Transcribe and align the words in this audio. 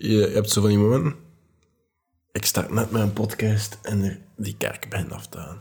Je, 0.00 0.30
hebt 0.32 0.50
zo 0.50 0.60
van 0.60 0.70
die 0.70 0.78
momenten. 0.78 1.14
Ik 2.32 2.44
start 2.44 2.70
net 2.70 2.92
een 2.92 3.12
podcast 3.12 3.78
en 3.82 4.02
er, 4.02 4.18
die 4.36 4.56
kerk 4.56 4.88
begint 4.88 5.12
af 5.12 5.26
te 5.26 5.38
gaan. 5.38 5.58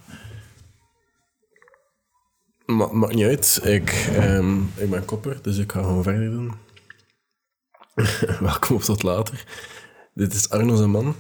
Ma 2.65 2.87
maakt 2.91 3.13
niet 3.13 3.25
uit. 3.25 3.59
Ik, 3.63 3.89
ehm, 4.15 4.61
ik 4.61 4.89
ben 4.89 5.05
kopper, 5.05 5.39
dus 5.41 5.57
ik 5.57 5.71
ga 5.71 5.81
gewoon 5.81 6.03
verder 6.03 6.29
doen. 6.29 6.53
Welkom 8.39 8.75
op 8.75 8.81
tot 8.81 9.03
later. 9.03 9.45
Dit 10.13 10.33
is 10.33 10.49
Arno 10.49 10.75
zijn 10.75 10.91
man. 10.91 11.15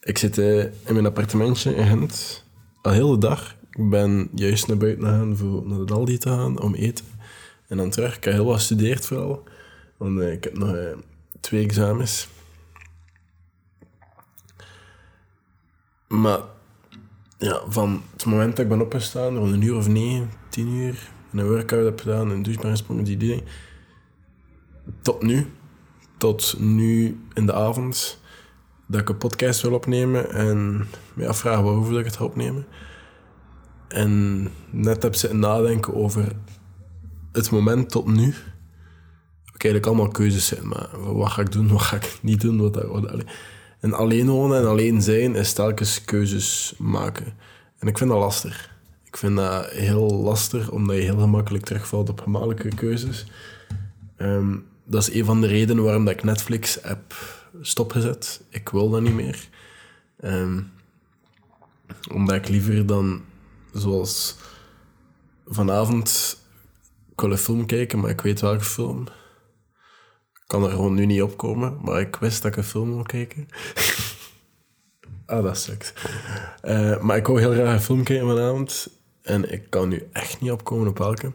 Ik 0.00 0.18
zit 0.18 0.38
eh, 0.38 0.62
in 0.62 0.92
mijn 0.92 1.06
appartementje 1.06 1.74
in 1.74 1.86
Gent. 1.86 2.44
Al 2.82 2.92
heel 2.92 3.10
de 3.10 3.18
dag. 3.18 3.56
Ik 3.70 3.90
ben 3.90 4.28
juist 4.34 4.66
naar 4.66 4.76
buiten 4.76 5.04
gegaan 5.04 5.36
voor 5.36 5.68
naar 5.68 5.86
de 5.86 5.94
Aldi 5.94 6.18
te 6.18 6.28
gaan 6.28 6.60
om 6.60 6.74
eten. 6.74 7.04
En 7.68 7.76
dan 7.76 7.90
terug. 7.90 8.16
Ik 8.16 8.24
heb 8.24 8.32
heel 8.32 8.44
wat 8.44 8.54
gestudeerd 8.54 9.06
vooral. 9.06 9.42
Want 9.96 10.20
eh, 10.20 10.32
ik 10.32 10.44
heb 10.44 10.58
nog 10.58 10.74
eh, 10.74 10.96
twee 11.40 11.64
examens. 11.64 12.28
Maar 16.08 16.40
ja, 17.38 17.60
van 17.68 18.02
het 18.12 18.24
moment 18.24 18.56
dat 18.56 18.64
ik 18.64 18.70
ben 18.70 18.80
opgestaan, 18.80 19.36
rond 19.36 19.52
een 19.52 19.62
uur 19.62 19.76
of 19.76 19.88
negen, 19.88 20.30
tien 20.48 20.68
uur, 20.68 21.10
en 21.32 21.38
een 21.38 21.46
workout 21.48 21.84
heb 21.84 22.00
gedaan, 22.00 22.30
een 22.30 22.42
douche 22.42 22.60
ben 22.60 22.70
gesprongen, 22.70 23.04
die 23.04 23.16
dingen, 23.16 23.44
tot 25.02 25.22
nu, 25.22 25.46
tot 26.16 26.54
nu 26.58 27.20
in 27.34 27.46
de 27.46 27.52
avond, 27.52 28.20
dat 28.86 29.00
ik 29.00 29.08
een 29.08 29.18
podcast 29.18 29.62
wil 29.62 29.74
opnemen 29.74 30.30
en 30.30 30.86
me 31.14 31.28
afvragen 31.28 31.64
waarover 31.64 31.98
ik 31.98 32.04
het 32.04 32.16
ga 32.16 32.24
opnemen. 32.24 32.66
En 33.88 34.42
net 34.70 35.02
heb 35.02 35.14
zitten 35.14 35.38
nadenken 35.38 35.94
over 35.94 36.32
het 37.32 37.50
moment 37.50 37.90
tot 37.90 38.06
nu. 38.06 38.28
Ik 39.54 39.64
eigenlijk 39.64 39.86
allemaal 39.86 40.08
keuzes 40.08 40.46
zijn, 40.46 40.68
maar 40.68 41.14
wat 41.14 41.30
ga 41.30 41.40
ik 41.40 41.52
doen, 41.52 41.68
wat 41.72 41.82
ga 41.82 41.96
ik 41.96 42.18
niet 42.22 42.40
doen, 42.40 42.60
wat, 42.60 42.86
wat, 42.86 43.10
allee. 43.10 43.26
En 43.80 43.92
alleen 43.92 44.28
wonen 44.28 44.58
en 44.58 44.66
alleen 44.66 45.02
zijn 45.02 45.34
is 45.34 45.52
telkens 45.52 46.04
keuzes 46.04 46.74
maken. 46.78 47.34
En 47.78 47.88
ik 47.88 47.98
vind 47.98 48.10
dat 48.10 48.18
lastig. 48.18 48.74
Ik 49.04 49.16
vind 49.16 49.36
dat 49.36 49.70
heel 49.70 50.12
lastig, 50.12 50.70
omdat 50.70 50.96
je 50.96 51.02
heel 51.02 51.18
gemakkelijk 51.18 51.64
terugvalt 51.64 52.08
op 52.08 52.20
gemakkelijke 52.20 52.68
keuzes. 52.68 53.26
Ehm, 54.16 54.56
dat 54.84 55.02
is 55.02 55.14
een 55.14 55.24
van 55.24 55.40
de 55.40 55.46
redenen 55.46 55.84
waarom 55.84 56.04
dat 56.04 56.14
ik 56.14 56.24
Netflix 56.24 56.78
heb 56.82 57.14
stopgezet. 57.60 58.42
Ik 58.48 58.68
wil 58.68 58.90
dat 58.90 59.00
niet 59.00 59.14
meer. 59.14 59.48
Ehm, 60.20 60.62
omdat 62.12 62.36
ik 62.36 62.48
liever 62.48 62.86
dan, 62.86 63.20
zoals 63.72 64.36
vanavond, 65.46 66.38
ik 67.12 67.20
wil 67.20 67.30
een 67.30 67.38
film 67.38 67.66
kijken, 67.66 68.00
maar 68.00 68.10
ik 68.10 68.20
weet 68.20 68.40
welke 68.40 68.64
film 68.64 69.06
kan 70.46 70.64
er 70.64 70.70
gewoon 70.70 70.94
nu 70.94 71.06
niet 71.06 71.22
opkomen, 71.22 71.78
maar 71.82 72.00
ik 72.00 72.16
wist 72.16 72.42
dat 72.42 72.50
ik 72.50 72.56
een 72.56 72.64
film 72.64 72.94
wil 72.94 73.02
kijken. 73.02 73.48
ah, 75.26 75.42
dat 75.42 75.58
sukt. 75.58 75.92
Uh, 76.64 77.00
maar 77.00 77.16
ik 77.16 77.26
wou 77.26 77.40
heel 77.40 77.52
graag 77.52 77.72
een 77.72 77.80
film 77.80 78.02
kijken 78.02 78.26
vanavond. 78.26 78.88
En 79.22 79.52
ik 79.52 79.70
kan 79.70 79.88
nu 79.88 80.08
echt 80.12 80.40
niet 80.40 80.50
opkomen 80.50 80.88
op 80.88 80.98
welke. 80.98 81.32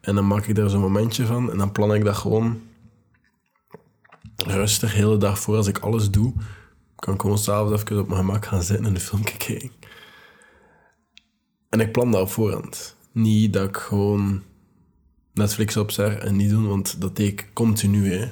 En 0.00 0.14
dan 0.14 0.26
maak 0.26 0.46
ik 0.46 0.54
daar 0.54 0.70
zo'n 0.70 0.80
momentje 0.80 1.26
van. 1.26 1.50
En 1.50 1.58
dan 1.58 1.72
plan 1.72 1.94
ik 1.94 2.04
dat 2.04 2.16
gewoon 2.16 2.62
rustig, 4.36 4.90
de 4.90 4.96
hele 4.96 5.16
dag 5.16 5.38
voor. 5.38 5.56
Als 5.56 5.66
ik 5.66 5.78
alles 5.78 6.10
doe, 6.10 6.32
kan 6.96 7.14
ik 7.14 7.20
gewoon 7.20 7.38
s'avonds 7.38 7.82
even 7.82 7.98
op 7.98 8.08
mijn 8.08 8.20
gemak 8.20 8.46
gaan 8.46 8.62
zitten 8.62 8.86
en 8.86 8.94
een 8.94 9.00
film 9.00 9.22
kijken. 9.24 9.70
En 11.68 11.80
ik 11.80 11.92
plan 11.92 12.10
dat 12.10 12.20
op 12.20 12.30
voorhand. 12.30 12.96
Niet 13.12 13.52
dat 13.52 13.68
ik 13.68 13.76
gewoon 13.76 14.42
Netflix 15.34 15.76
opzeg 15.76 16.14
en 16.14 16.36
niet 16.36 16.50
doen, 16.50 16.68
want 16.68 17.00
dat 17.00 17.16
deed 17.16 17.28
ik 17.28 17.48
continu. 17.52 18.12
Hè. 18.12 18.24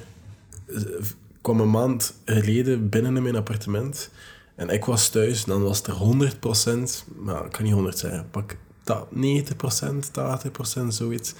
Ik 0.67 1.15
kwam 1.41 1.59
een 1.59 1.69
maand 1.71 2.13
geleden 2.25 2.89
binnen 2.89 3.17
in 3.17 3.23
mijn 3.23 3.35
appartement 3.35 4.09
en 4.55 4.69
ik 4.69 4.85
was 4.85 5.09
thuis, 5.09 5.43
dan 5.43 5.63
was 5.63 5.83
er 5.83 5.93
100%, 5.93 7.13
maar 7.17 7.45
ik 7.45 7.51
kan 7.51 7.63
niet 7.63 7.73
100 7.73 7.97
zeggen, 7.97 8.27
pak 8.31 8.55
90%, 9.13 10.11
80%, 10.81 10.87
zoiets, 10.87 11.33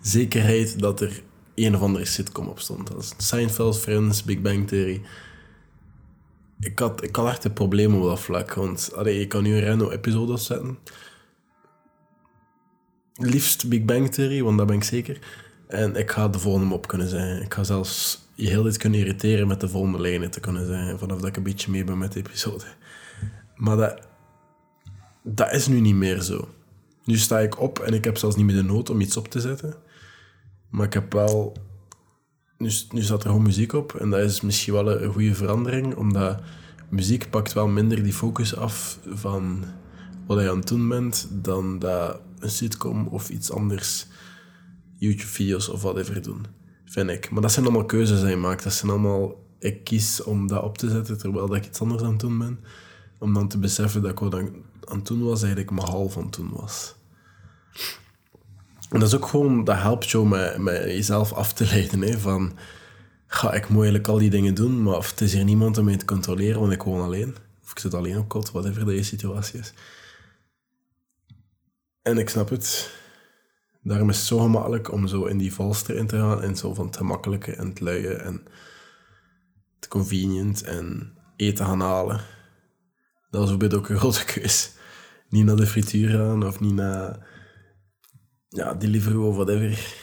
zekerheid 0.00 0.78
dat 0.78 1.00
er 1.00 1.22
een 1.54 1.74
of 1.74 1.80
andere 1.80 2.04
sitcom 2.04 2.46
op 2.46 2.60
stond. 2.60 2.86
Dat 2.86 3.14
Seinfeld, 3.16 3.78
Friends, 3.78 4.22
Big 4.22 4.40
Bang 4.40 4.68
Theory. 4.68 5.02
Ik 6.60 6.78
had, 6.78 7.02
ik 7.02 7.16
had 7.16 7.28
echt 7.28 7.44
een 7.44 7.52
probleem 7.52 7.94
op 7.94 8.02
dat 8.02 8.20
vlak, 8.20 8.54
want 8.54 8.90
allee, 8.94 9.18
je 9.18 9.26
kan 9.26 9.42
nu 9.42 9.56
een 9.56 9.64
random 9.64 9.90
episode 9.90 10.32
opzetten 10.32 10.78
liefst 13.18 13.68
Big 13.68 13.84
Bang 13.84 14.10
Theory, 14.10 14.42
want 14.42 14.58
dat 14.58 14.66
ben 14.66 14.76
ik 14.76 14.84
zeker. 14.84 15.18
En 15.66 15.96
ik 15.96 16.10
ga 16.10 16.28
de 16.28 16.38
volgende 16.38 16.74
op 16.74 16.88
kunnen 16.88 17.08
zijn. 17.08 17.42
Ik 17.42 17.54
ga 17.54 17.64
zelfs 17.64 18.26
je 18.34 18.48
heel 18.48 18.62
dit 18.62 18.76
kunnen 18.76 18.98
irriteren 18.98 19.48
met 19.48 19.60
de 19.60 19.68
volgende 19.68 20.00
lijnen 20.00 20.30
te 20.30 20.40
kunnen 20.40 20.66
zijn. 20.66 20.98
Vanaf 20.98 21.18
dat 21.18 21.28
ik 21.28 21.36
een 21.36 21.42
beetje 21.42 21.70
mee 21.70 21.84
ben 21.84 21.98
met 21.98 22.12
de 22.12 22.18
episode. 22.18 22.64
Maar 23.56 23.76
dat, 23.76 23.98
dat 25.22 25.52
is 25.52 25.66
nu 25.66 25.80
niet 25.80 25.94
meer 25.94 26.20
zo. 26.20 26.48
Nu 27.04 27.16
sta 27.16 27.38
ik 27.38 27.60
op 27.60 27.78
en 27.78 27.94
ik 27.94 28.04
heb 28.04 28.16
zelfs 28.16 28.36
niet 28.36 28.46
meer 28.46 28.56
de 28.56 28.62
nood 28.62 28.90
om 28.90 29.00
iets 29.00 29.16
op 29.16 29.28
te 29.28 29.40
zetten. 29.40 29.74
Maar 30.70 30.86
ik 30.86 30.92
heb 30.92 31.12
wel... 31.12 31.56
Nu, 32.58 32.70
nu 32.90 33.02
staat 33.02 33.22
er 33.22 33.28
gewoon 33.28 33.42
muziek 33.42 33.72
op. 33.72 33.94
En 33.94 34.10
dat 34.10 34.20
is 34.20 34.40
misschien 34.40 34.72
wel 34.72 35.02
een 35.02 35.12
goede 35.12 35.34
verandering. 35.34 35.94
Omdat 35.94 36.40
muziek 36.88 37.30
pakt 37.30 37.52
wel 37.52 37.68
minder 37.68 38.02
die 38.02 38.12
focus 38.12 38.56
af 38.56 38.98
van 39.06 39.64
wat 40.26 40.40
je 40.40 40.50
aan 40.50 40.58
het 40.58 40.68
doen 40.68 40.88
bent. 40.88 41.28
Dan 41.30 41.78
dat 41.78 42.20
een 42.40 42.50
sitcom 42.50 43.06
of 43.06 43.28
iets 43.28 43.50
anders, 43.50 44.06
YouTube-video's 44.96 45.68
of 45.68 45.82
whatever 45.82 46.22
doen, 46.22 46.46
vind 46.84 47.10
ik. 47.10 47.30
Maar 47.30 47.42
dat 47.42 47.52
zijn 47.52 47.64
allemaal 47.64 47.84
keuzes 47.84 48.20
die 48.20 48.28
je 48.28 48.36
maakt. 48.36 48.64
Dat 48.64 48.72
zijn 48.72 48.90
allemaal, 48.90 49.44
ik 49.58 49.84
kies 49.84 50.22
om 50.22 50.46
dat 50.46 50.62
op 50.62 50.78
te 50.78 50.90
zetten 50.90 51.18
terwijl 51.18 51.46
dat 51.46 51.56
ik 51.56 51.66
iets 51.66 51.80
anders 51.80 52.02
aan 52.02 52.10
het 52.10 52.20
doen 52.20 52.38
ben. 52.38 52.60
Om 53.18 53.34
dan 53.34 53.48
te 53.48 53.58
beseffen 53.58 54.02
dat 54.02 54.10
ik 54.10 54.18
wat 54.18 54.34
aan 54.34 54.98
het 54.98 55.06
doen 55.06 55.22
was, 55.22 55.42
eigenlijk 55.42 55.70
maar 55.70 55.88
half 55.88 56.16
aan 56.16 56.24
het 56.24 56.34
doen 56.34 56.50
was. 56.52 56.94
En 58.90 59.00
dat 59.00 59.08
is 59.08 59.14
ook 59.14 59.26
gewoon, 59.26 59.64
dat 59.64 59.76
helpt 59.76 60.10
jou 60.10 60.28
met, 60.28 60.58
met 60.58 60.82
jezelf 60.82 61.32
af 61.32 61.52
te 61.52 61.64
leiden. 61.64 62.02
Hè, 62.02 62.18
van, 62.18 62.52
ga 63.26 63.52
ik 63.52 63.68
moeilijk 63.68 64.08
al 64.08 64.18
die 64.18 64.30
dingen 64.30 64.54
doen, 64.54 64.82
maar 64.82 64.96
of 64.96 65.10
het 65.10 65.20
is 65.20 65.32
hier 65.32 65.44
niemand 65.44 65.78
om 65.78 65.84
mij 65.84 65.96
te 65.96 66.04
controleren, 66.04 66.60
want 66.60 66.72
ik 66.72 66.82
woon 66.82 67.00
alleen. 67.00 67.36
Of 67.64 67.70
ik 67.70 67.78
zit 67.78 67.94
alleen 67.94 68.18
op 68.18 68.28
kot, 68.28 68.50
whatever 68.50 68.84
de 68.84 69.02
situatie 69.02 69.58
is. 69.58 69.72
En 72.08 72.18
ik 72.18 72.28
snap 72.28 72.48
het. 72.48 72.90
Daarom 73.82 74.08
is 74.08 74.16
het 74.16 74.26
zo 74.26 74.38
gemakkelijk 74.38 74.92
om 74.92 75.06
zo 75.06 75.24
in 75.24 75.38
die 75.38 75.54
valster 75.54 75.96
in 75.96 76.06
te 76.06 76.16
gaan. 76.16 76.42
En 76.42 76.56
zo 76.56 76.74
van 76.74 76.86
het 76.86 76.96
gemakkelijke 76.96 77.52
en 77.52 77.68
het 77.68 77.80
luie 77.80 78.14
en 78.14 78.42
het 79.76 79.88
convenient 79.88 80.62
en 80.62 81.14
eten 81.36 81.66
gaan 81.66 81.80
halen. 81.80 82.16
Dat 83.30 83.40
was 83.40 83.50
bijvoorbeeld 83.50 83.74
ook 83.74 83.88
een 83.88 83.98
grote 83.98 84.24
keus. 84.32 84.72
Niet 85.28 85.44
naar 85.44 85.56
de 85.56 85.66
frituur 85.66 86.10
gaan 86.10 86.46
of 86.46 86.60
niet 86.60 86.74
naar 86.74 87.26
ja, 88.48 88.74
Deliveroo 88.74 89.28
of 89.28 89.34
whatever. 89.34 89.94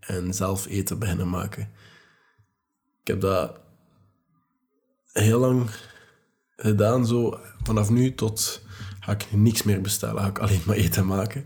En 0.00 0.34
zelf 0.34 0.66
eten 0.66 0.98
beginnen 0.98 1.28
maken. 1.28 1.62
Ik 3.00 3.06
heb 3.06 3.20
dat 3.20 3.60
heel 5.12 5.38
lang 5.38 5.70
gedaan, 6.56 7.06
zo 7.06 7.40
vanaf 7.62 7.90
nu 7.90 8.14
tot 8.14 8.62
ga 9.04 9.12
ik 9.12 9.32
niks 9.32 9.62
meer 9.62 9.80
bestellen, 9.80 10.22
ga 10.22 10.28
ik 10.28 10.38
alleen 10.38 10.62
maar 10.66 10.76
eten 10.76 11.06
maken. 11.06 11.44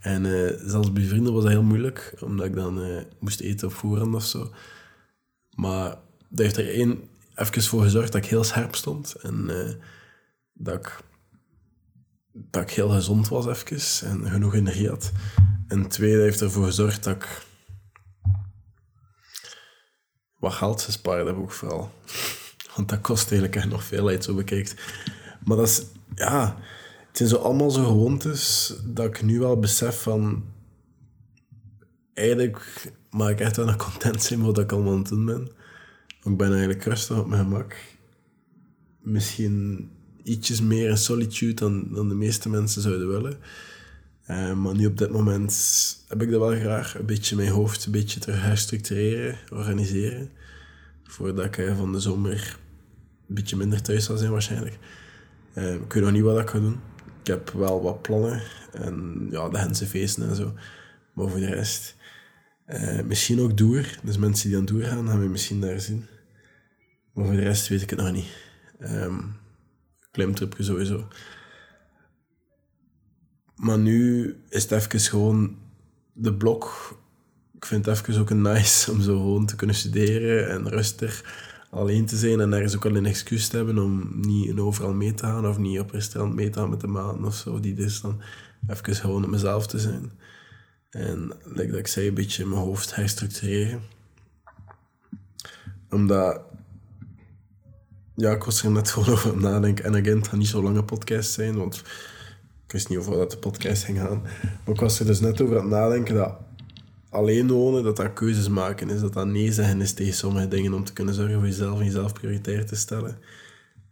En 0.00 0.24
uh, 0.24 0.52
zelfs 0.64 0.92
bij 0.92 1.04
vrienden 1.04 1.32
was 1.32 1.42
dat 1.42 1.52
heel 1.52 1.62
moeilijk, 1.62 2.14
omdat 2.20 2.46
ik 2.46 2.54
dan 2.54 2.86
uh, 2.86 3.00
moest 3.20 3.40
eten 3.40 3.68
op 3.68 3.74
voorhand 3.74 4.14
of 4.14 4.24
zo. 4.24 4.52
Maar 5.54 5.88
dat 6.28 6.38
heeft 6.38 6.56
er 6.56 6.68
één 6.74 7.08
even 7.34 7.62
voor 7.62 7.82
gezorgd 7.82 8.12
dat 8.12 8.24
ik 8.24 8.30
heel 8.30 8.44
scherp 8.44 8.74
stond. 8.74 9.14
En 9.14 9.46
uh, 9.50 9.70
dat, 10.52 10.74
ik, 10.74 10.98
dat 12.32 12.62
ik 12.62 12.70
heel 12.70 12.88
gezond 12.88 13.28
was 13.28 13.46
even 13.46 14.08
en 14.08 14.30
genoeg 14.30 14.54
energie 14.54 14.88
had. 14.88 15.12
En 15.68 15.88
twee, 15.88 16.12
dat 16.12 16.22
heeft 16.22 16.40
ervoor 16.40 16.64
gezorgd 16.64 17.04
dat 17.04 17.14
ik 17.16 17.46
wat 20.38 20.52
geld 20.52 20.82
gespaard 20.82 21.26
heb 21.26 21.36
ook 21.36 21.52
vooral. 21.52 21.92
Want 22.76 22.88
dat 22.88 23.00
kost 23.00 23.30
eigenlijk 23.30 23.56
echt 23.56 23.68
nog 23.68 23.84
veel, 23.84 24.02
als 24.02 24.12
je 24.12 24.22
zo 24.22 24.34
bekijkt. 24.34 24.74
Maar 25.44 25.56
dat 25.56 25.68
is, 25.68 25.82
ja, 26.14 26.56
het 27.08 27.16
zijn 27.16 27.28
zo 27.28 27.36
allemaal 27.36 27.70
zo 27.70 27.84
gewoontes 27.84 28.74
dat 28.84 29.06
ik 29.06 29.22
nu 29.22 29.38
wel 29.38 29.58
besef 29.58 30.02
van... 30.02 30.44
Eigenlijk 32.14 32.92
mag 33.10 33.30
ik 33.30 33.40
echt 33.40 33.56
wel 33.56 33.66
nog 33.66 33.76
content 33.76 34.22
zijn 34.22 34.42
wat 34.42 34.58
ik 34.58 34.72
allemaal 34.72 34.92
aan 34.92 34.98
het 34.98 35.08
doen 35.08 35.24
ben. 35.24 35.50
Ik 36.22 36.36
ben 36.36 36.50
eigenlijk 36.50 36.84
rustig 36.84 37.18
op 37.18 37.26
mijn 37.26 37.42
gemak. 37.42 37.76
Misschien 39.00 39.90
ietsjes 40.22 40.60
meer 40.60 40.88
in 40.88 40.98
solitude 40.98 41.54
dan, 41.54 41.88
dan 41.92 42.08
de 42.08 42.14
meeste 42.14 42.48
mensen 42.48 42.82
zouden 42.82 43.08
willen. 43.08 43.38
Uh, 44.30 44.54
maar 44.54 44.74
nu 44.74 44.86
op 44.86 44.98
dit 44.98 45.10
moment 45.10 45.54
heb 46.08 46.22
ik 46.22 46.30
dat 46.30 46.40
wel 46.40 46.60
graag. 46.60 46.98
Een 46.98 47.06
beetje 47.06 47.36
mijn 47.36 47.48
hoofd 47.48 47.84
een 47.84 47.92
beetje 47.92 48.20
terug 48.20 48.42
herstructureren, 48.42 49.38
organiseren. 49.50 50.30
Voordat 51.04 51.44
ik 51.44 51.56
uh, 51.56 51.76
van 51.76 51.92
de 51.92 52.00
zomer 52.00 52.58
een 53.28 53.34
beetje 53.34 53.56
minder 53.56 53.82
thuis 53.82 54.04
zal 54.04 54.16
zijn 54.16 54.30
waarschijnlijk. 54.30 54.78
Uh, 55.54 55.74
ik 55.74 55.92
weet 55.92 56.02
nog 56.02 56.12
niet 56.12 56.22
wat 56.22 56.40
ik 56.40 56.50
ga 56.50 56.58
doen 56.58 56.80
ik 57.22 57.28
heb 57.28 57.50
wel 57.50 57.82
wat 57.82 58.02
plannen. 58.02 58.42
En 58.72 59.26
ja, 59.30 59.48
de 59.48 59.58
Hense 59.58 59.86
feesten 59.86 60.28
en 60.28 60.36
zo. 60.36 60.54
Maar 61.12 61.28
voor 61.28 61.40
de 61.40 61.54
rest... 61.54 61.96
Uh, 62.66 63.02
misschien 63.02 63.40
ook 63.40 63.56
Doer. 63.56 63.98
Dus 64.02 64.18
mensen 64.18 64.48
die 64.48 64.58
aan 64.58 64.64
Doer 64.64 64.82
gaan, 64.82 65.08
gaan 65.08 65.20
we 65.20 65.28
misschien 65.28 65.60
daar 65.60 65.80
zien. 65.80 66.06
Maar 67.12 67.24
voor 67.24 67.34
de 67.34 67.42
rest 67.42 67.68
weet 67.68 67.82
ik 67.82 67.90
het 67.90 67.98
nog 67.98 68.12
niet. 68.12 68.36
Um, 68.80 69.36
klimtripje 70.10 70.62
sowieso. 70.62 71.08
Maar 73.54 73.78
nu 73.78 74.36
is 74.48 74.62
het 74.62 74.72
even 74.72 75.00
gewoon 75.00 75.58
de 76.12 76.34
blok. 76.34 76.96
Ik 77.54 77.66
vind 77.66 77.86
het 77.86 78.08
even 78.08 78.20
ook 78.20 78.30
een 78.30 78.42
nice 78.42 78.90
om 78.92 79.00
zo 79.00 79.16
gewoon 79.16 79.46
te 79.46 79.56
kunnen 79.56 79.76
studeren 79.76 80.50
en 80.50 80.68
rustig 80.68 81.24
alleen 81.72 82.06
te 82.06 82.16
zijn 82.16 82.40
en 82.40 82.52
ergens 82.52 82.76
ook 82.76 82.84
al 82.84 82.96
een 82.96 83.06
excuus 83.06 83.48
te 83.48 83.56
hebben 83.56 83.78
om 83.78 84.20
niet 84.20 84.58
overal 84.58 84.92
mee 84.92 85.14
te 85.14 85.24
gaan 85.24 85.46
of 85.46 85.58
niet 85.58 85.80
op 85.80 85.90
restaurant 85.90 86.34
mee 86.34 86.50
te 86.50 86.58
gaan 86.58 86.70
met 86.70 86.80
de 86.80 86.86
maanden 86.86 87.24
of 87.24 87.34
zo. 87.34 87.60
Die 87.60 87.74
is 87.74 88.00
dan 88.00 88.20
even 88.66 88.94
gewoon 88.94 89.24
op 89.24 89.30
mezelf 89.30 89.66
te 89.66 89.78
zijn. 89.78 90.12
En 90.90 91.32
like 91.44 91.70
dat 91.70 91.78
ik 91.78 91.86
zei, 91.86 92.08
een 92.08 92.14
beetje 92.14 92.46
mijn 92.46 92.60
hoofd 92.60 92.94
herstructureren. 92.94 93.80
Omdat, 95.90 96.40
ja, 98.14 98.30
ik 98.30 98.44
was 98.44 98.62
er 98.62 98.70
net 98.70 98.90
gewoon 98.90 99.08
over 99.08 99.36
nadenken. 99.36 99.84
En 99.84 99.94
again, 99.96 100.16
het 100.16 100.28
gaat 100.28 100.38
niet 100.38 100.48
zo 100.48 100.62
lange 100.62 100.84
podcast 100.84 101.32
zijn, 101.32 101.56
want 101.56 101.76
ik 102.66 102.72
wist 102.72 102.88
niet 102.88 102.98
over 102.98 103.16
dat 103.16 103.30
de 103.30 103.38
podcast 103.38 103.84
ging 103.84 103.98
gaan. 103.98 104.22
Maar 104.64 104.74
ik 104.74 104.80
was 104.80 105.00
er 105.00 105.06
dus 105.06 105.20
net 105.20 105.40
over 105.40 105.56
aan 105.56 105.62
het 105.62 105.70
nadenken 105.70 106.14
dat 106.14 106.34
alleen 107.12 107.48
wonen, 107.48 107.82
dat 107.82 107.96
dat 107.96 108.12
keuzes 108.12 108.48
maken 108.48 108.90
is. 108.90 109.00
Dat 109.00 109.12
dat 109.12 109.26
nee 109.26 109.52
zeggen 109.52 109.80
is 109.80 109.92
tegen 109.92 110.14
sommige 110.14 110.48
dingen 110.48 110.72
om 110.72 110.84
te 110.84 110.92
kunnen 110.92 111.14
zorgen 111.14 111.34
voor 111.34 111.46
jezelf 111.46 111.78
en 111.78 111.84
jezelf 111.84 112.12
prioritair 112.12 112.66
te 112.66 112.76
stellen. 112.76 113.18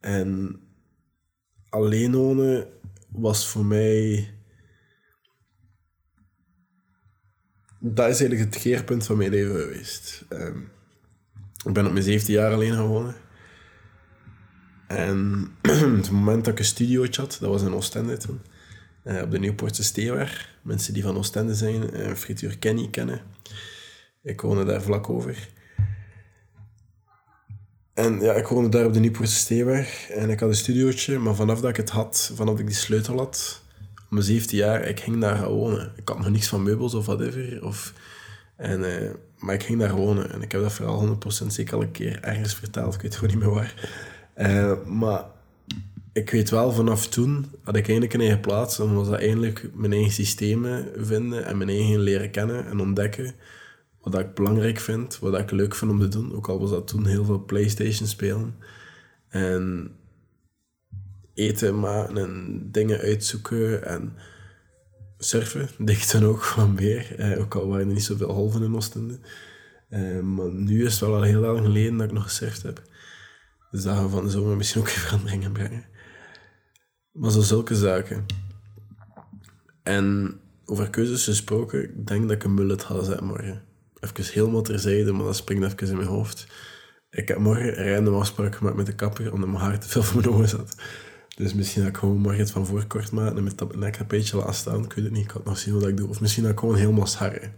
En 0.01 0.61
alleen 1.69 2.15
wonen 2.15 2.69
was 3.09 3.49
voor 3.49 3.65
mij... 3.65 4.29
Dat 7.79 8.09
is 8.09 8.21
eigenlijk 8.21 8.53
het 8.53 8.63
keerpunt 8.63 9.07
van 9.07 9.17
mijn 9.17 9.31
leven 9.31 9.61
geweest. 9.61 10.25
Ehm, 10.29 10.59
ik 11.65 11.73
ben 11.73 11.87
op 11.87 11.93
mijn 11.93 12.05
17 12.05 12.35
jaar 12.35 12.53
alleen 12.53 12.73
gaan 12.73 12.87
wonen. 12.87 13.15
En 14.87 15.49
het 15.97 16.11
moment 16.11 16.45
dat 16.45 16.53
ik 16.53 16.59
een 16.59 16.65
studiootje 16.65 17.21
had, 17.21 17.37
dat 17.41 17.51
was 17.51 17.63
in 17.63 17.75
Oostende 17.75 18.17
toen. 18.17 18.41
Uh, 19.05 19.23
op 19.23 19.31
de 19.31 19.39
Nieuwpoortse 19.39 19.83
Steeweg. 19.83 20.49
Mensen 20.63 20.95
die 20.95 21.03
van 21.03 21.17
Oostende 21.17 21.55
zijn, 21.55 21.97
uh, 21.97 22.13
frituur 22.15 22.59
Kenny 22.59 22.89
kennen. 22.91 23.21
Ik 24.23 24.41
woonde 24.41 24.65
daar 24.65 24.83
vlak 24.83 25.11
over. 25.11 25.49
En 27.95 28.21
ja, 28.21 28.33
ik 28.33 28.47
woonde 28.47 28.69
daar 28.69 28.87
op 28.87 28.93
de 28.93 29.01
Nieuwpoortse 29.01 29.37
Steeweg. 29.37 30.11
En 30.11 30.31
ik 30.31 30.41
had 30.41 30.49
een 30.49 30.55
studiootje, 30.55 31.19
maar 31.19 31.35
vanaf 31.35 31.61
dat 31.61 31.71
ik 31.71 31.77
het 31.77 31.91
had, 31.91 32.31
vanaf 32.35 32.51
dat 32.51 32.61
ik 32.61 32.67
die 32.67 32.77
sleutel 32.77 33.17
had, 33.19 33.63
op 33.97 34.11
mijn 34.11 34.25
17 34.25 34.59
jaar, 34.59 34.83
ik 34.83 35.01
ging 35.01 35.21
daar 35.21 35.37
gaan 35.37 35.53
wonen. 35.53 35.93
Ik 35.97 36.09
had 36.09 36.19
nog 36.19 36.31
niks 36.31 36.49
van 36.49 36.63
meubels 36.63 36.95
of 36.95 37.07
whatever. 37.07 37.65
Of, 37.65 37.93
en, 38.57 38.81
uh, 38.81 39.11
maar 39.39 39.55
ik 39.55 39.63
ging 39.63 39.79
daar 39.79 39.95
wonen. 39.95 40.33
En 40.33 40.43
ik 40.43 40.53
heb 40.53 40.63
dat 40.63 40.73
vooral 40.73 41.19
100% 41.45 41.47
zeker 41.47 41.75
al 41.75 41.83
een 41.83 41.91
keer 41.91 42.23
ergens 42.23 42.55
verteld. 42.55 42.95
Ik 42.95 43.01
weet 43.01 43.15
gewoon 43.15 43.37
niet 43.37 43.45
meer 43.45 43.55
waar. 43.55 44.83
maar 44.87 45.25
ik 46.13 46.31
weet 46.31 46.51
wel, 46.51 46.73
vanaf 46.73 47.09
toen 47.09 47.47
had 47.63 47.77
ik 47.77 47.85
eigenlijk 47.85 48.15
een 48.15 48.21
eigen 48.21 48.41
plaats. 48.41 48.79
En 48.79 48.95
was 48.95 49.09
dat 49.09 49.19
eindelijk 49.19 49.71
mijn 49.75 49.93
eigen 49.93 50.13
systemen 50.13 50.89
vinden 50.97 51.45
en 51.45 51.57
mijn 51.57 51.69
eigen 51.69 52.01
leren 52.01 52.31
kennen 52.31 52.67
en 52.67 52.81
ontdekken. 52.81 53.35
Wat 54.01 54.19
ik 54.19 54.35
belangrijk 54.35 54.79
vind, 54.79 55.19
wat 55.19 55.39
ik 55.39 55.51
leuk 55.51 55.75
vind 55.75 55.91
om 55.91 56.01
te 56.01 56.09
doen. 56.09 56.35
Ook 56.35 56.49
al 56.49 56.61
was 56.61 56.71
dat 56.71 56.89
toen 56.89 57.07
heel 57.07 57.25
veel 57.25 57.45
PlayStation 57.45 58.09
spelen. 58.09 58.55
En 59.29 59.93
eten 61.35 61.81
maken 61.81 62.17
en 62.17 62.69
dingen 62.71 62.99
uitzoeken 62.99 63.85
en 63.85 64.13
surfen. 65.19 65.69
Deed 65.87 66.13
dan 66.13 66.25
ook 66.25 66.43
gewoon 66.43 66.75
meer. 66.75 67.19
Eh, 67.19 67.41
ook 67.41 67.55
al 67.55 67.69
waren 67.69 67.87
er 67.87 67.93
niet 67.93 68.05
zoveel 68.05 68.33
halven 68.33 68.63
in 68.63 68.75
Oostende. 68.75 69.19
Eh, 69.89 70.21
maar 70.21 70.53
nu 70.53 70.85
is 70.85 70.93
het 70.93 71.01
wel 71.01 71.15
al 71.15 71.23
heel 71.23 71.41
lang 71.41 71.59
geleden 71.59 71.97
dat 71.97 72.07
ik 72.07 72.13
nog 72.13 72.23
gesurfd 72.23 72.63
heb. 72.63 72.83
Dus 73.71 73.83
dat 73.83 73.95
gaan 73.95 74.05
we 74.05 74.11
van 74.11 74.25
de 74.25 74.31
zomer 74.31 74.57
misschien 74.57 74.81
ook 74.81 74.89
weer 74.93 74.99
veranderingen 74.99 75.53
brengen. 75.53 75.85
Maar 77.21 77.31
zo 77.31 77.41
zulke 77.41 77.75
zaken. 77.75 78.27
En 79.83 80.37
over 80.65 80.91
keuzes 80.91 81.25
gesproken, 81.25 81.83
ik 81.83 82.07
denk 82.07 82.23
dat 82.23 82.31
ik 82.31 82.45
een 82.45 82.55
mullet 82.55 82.85
ga 82.85 83.03
zetten 83.03 83.27
morgen. 83.27 83.63
Even 84.01 84.33
helemaal 84.33 84.63
terzijde, 84.63 85.13
maar 85.13 85.25
dat 85.25 85.37
springt 85.37 85.65
even 85.65 85.89
in 85.89 85.97
mijn 85.97 86.09
hoofd. 86.09 86.47
Ik 87.11 87.29
heb 87.29 87.39
morgen 87.39 87.81
een 87.81 87.95
random 87.95 88.15
afspraak 88.15 88.55
gemaakt 88.55 88.77
met 88.77 88.87
de 88.87 88.95
kapper, 88.95 89.33
omdat 89.33 89.49
mijn 89.49 89.61
haar 89.61 89.81
te 89.81 89.89
veel 89.89 90.03
voor 90.03 90.21
mijn 90.21 90.35
ogen 90.35 90.49
zat. 90.49 90.77
Dus 91.37 91.55
misschien 91.55 91.83
dat 91.83 91.91
ik 91.91 91.97
gewoon 91.97 92.17
morgen 92.17 92.41
het 92.41 92.51
van 92.51 92.67
voor 92.67 92.87
kort 92.87 93.13
maken 93.13 93.37
en 93.37 93.45
met 93.45 93.59
dat 93.59 94.09
beetje 94.09 94.37
laat 94.37 94.57
staan. 94.57 94.85
Ik 94.85 94.93
weet 94.93 95.05
het 95.05 95.15
niet, 95.15 95.25
ik 95.25 95.31
had 95.31 95.45
nog 95.45 95.59
zien 95.59 95.75
wat 95.75 95.89
ik 95.89 95.97
doe. 95.97 96.09
Of 96.09 96.21
misschien 96.21 96.43
dat 96.43 96.53
ik 96.53 96.59
gewoon 96.59 96.77
helemaal 96.77 97.07
scharren. 97.07 97.55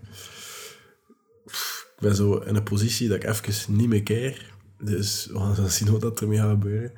Ik 1.44 1.98
ben 1.98 2.14
zo 2.14 2.34
in 2.36 2.56
een 2.56 2.62
positie 2.62 3.08
dat 3.08 3.16
ik 3.16 3.24
even 3.24 3.76
niet 3.76 3.88
meer 3.88 4.02
keer. 4.02 4.52
Dus 4.80 5.28
we 5.32 5.38
gaan 5.38 5.70
zien 5.70 5.90
wat 5.90 6.00
dat 6.00 6.20
ermee 6.20 6.38
gaat 6.38 6.50
gebeuren. 6.50 6.92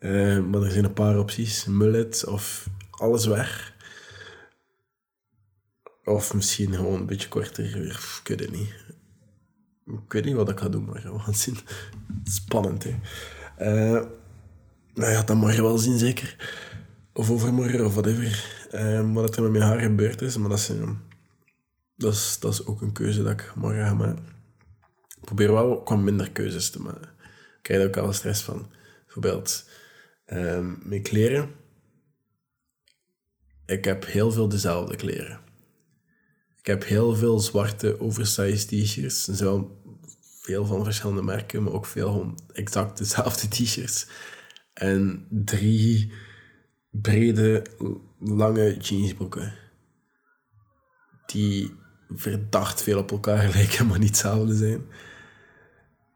Uh, 0.00 0.44
maar 0.44 0.62
er 0.62 0.70
zijn 0.70 0.84
een 0.84 0.92
paar 0.92 1.18
opties. 1.18 1.64
Mullet 1.64 2.24
of 2.24 2.68
alles 2.90 3.26
weg. 3.26 3.74
Of 6.04 6.34
misschien 6.34 6.74
gewoon 6.74 7.00
een 7.00 7.06
beetje 7.06 7.28
korter. 7.28 7.86
Ik 7.86 8.28
weet 8.28 8.40
het 8.40 8.50
niet. 8.50 8.74
Ik 9.86 10.12
weet 10.12 10.24
niet 10.24 10.34
wat 10.34 10.48
ik 10.48 10.58
ga 10.58 10.68
doen, 10.68 10.84
maar 10.84 11.12
we 11.12 11.18
gaan 11.18 11.34
zien. 11.34 11.58
Spannend, 12.24 12.84
hè. 12.84 12.94
Uh, 13.60 14.06
nou 14.94 15.12
ja, 15.12 15.22
dat 15.22 15.36
mag 15.36 15.54
je 15.54 15.62
wel 15.62 15.78
zien, 15.78 15.98
zeker. 15.98 16.36
Of 17.12 17.30
overmorgen, 17.30 17.84
of 17.84 17.92
whatever. 17.92 18.44
Uh, 18.72 19.12
wat 19.12 19.36
er 19.36 19.42
met 19.42 19.50
mijn 19.50 19.64
haar 19.64 19.80
gebeurd 19.80 20.22
is. 20.22 20.36
Maar 20.36 20.48
dat 20.48 20.58
is, 20.58 20.72
dat, 21.96 22.12
is, 22.12 22.38
dat 22.40 22.52
is 22.52 22.66
ook 22.66 22.80
een 22.80 22.92
keuze 22.92 23.22
dat 23.22 23.32
ik 23.32 23.52
morgen 23.54 23.86
ga 23.86 23.94
maken. 23.94 24.24
Ik 25.20 25.24
probeer 25.24 25.52
wel 25.52 25.82
wat 25.84 25.98
minder 25.98 26.30
keuzes 26.30 26.70
te 26.70 26.80
maken. 26.80 27.08
Ik 27.56 27.62
krijg 27.62 27.80
er 27.82 27.88
ook 27.88 27.96
al 27.96 28.12
stress 28.12 28.42
van. 28.42 28.70
Bijvoorbeeld 29.04 29.64
Um, 30.32 30.78
mijn 30.84 31.02
kleren. 31.02 31.50
Ik 33.66 33.84
heb 33.84 34.06
heel 34.06 34.32
veel 34.32 34.48
dezelfde 34.48 34.96
kleren. 34.96 35.40
Ik 36.58 36.66
heb 36.66 36.84
heel 36.84 37.14
veel 37.16 37.40
zwarte 37.40 38.00
oversized 38.00 38.68
t-shirts. 38.68 39.24
Zijn 39.24 39.68
veel 40.40 40.66
van 40.66 40.84
verschillende 40.84 41.22
merken, 41.22 41.62
maar 41.62 41.72
ook 41.72 41.86
veel 41.86 42.34
exact 42.52 42.98
dezelfde 42.98 43.48
t-shirts. 43.64 44.06
En 44.72 45.26
drie 45.30 46.12
brede, 46.90 47.66
lange 48.18 48.76
jeansbroeken. 48.76 49.54
Die 51.26 51.74
verdacht 52.08 52.82
veel 52.82 52.98
op 52.98 53.10
elkaar 53.10 53.48
lijken, 53.54 53.86
maar 53.86 53.98
niet 53.98 54.08
hetzelfde 54.08 54.54
zijn. 54.56 54.84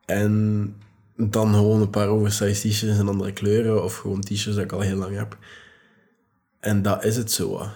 En 0.05 0.75
dan 1.16 1.55
gewoon 1.55 1.81
een 1.81 1.90
paar 1.90 2.08
oversized 2.08 2.70
t-shirts 2.70 2.99
in 2.99 3.08
andere 3.08 3.32
kleuren 3.32 3.84
of 3.84 3.96
gewoon 3.96 4.20
t-shirts 4.20 4.55
dat 4.55 4.65
ik 4.65 4.72
al 4.72 4.81
heel 4.81 4.96
lang 4.96 5.17
heb. 5.17 5.38
En 6.60 6.82
dat 6.82 7.05
is 7.05 7.17
het 7.17 7.32
zo. 7.32 7.69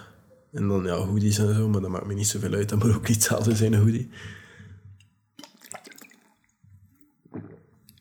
En 0.51 0.67
dan 0.67 0.83
ja, 0.83 0.95
hoodies 0.95 1.37
en 1.37 1.55
zo, 1.55 1.69
maar 1.69 1.81
dat 1.81 1.89
maakt 1.89 2.05
me 2.05 2.13
niet 2.13 2.27
zoveel 2.27 2.53
uit. 2.53 2.69
Dat 2.69 2.83
moet 2.83 2.95
ook 2.95 3.07
niet 3.07 3.15
hetzelfde 3.15 3.55
zijn, 3.55 3.73
een 3.73 3.79
hoodie. 3.79 4.09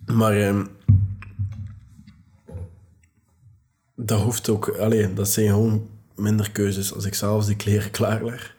Maar 0.06 0.36
eh, 0.36 0.64
dat 3.94 4.20
hoeft 4.20 4.48
ook, 4.48 4.68
alleen 4.68 5.14
dat 5.14 5.28
zijn 5.28 5.48
gewoon 5.48 5.88
minder 6.14 6.50
keuzes. 6.50 6.94
Als 6.94 7.04
ik 7.04 7.14
zelfs 7.14 7.46
die 7.46 7.56
kleren 7.56 7.90
klaarleg 7.98 8.56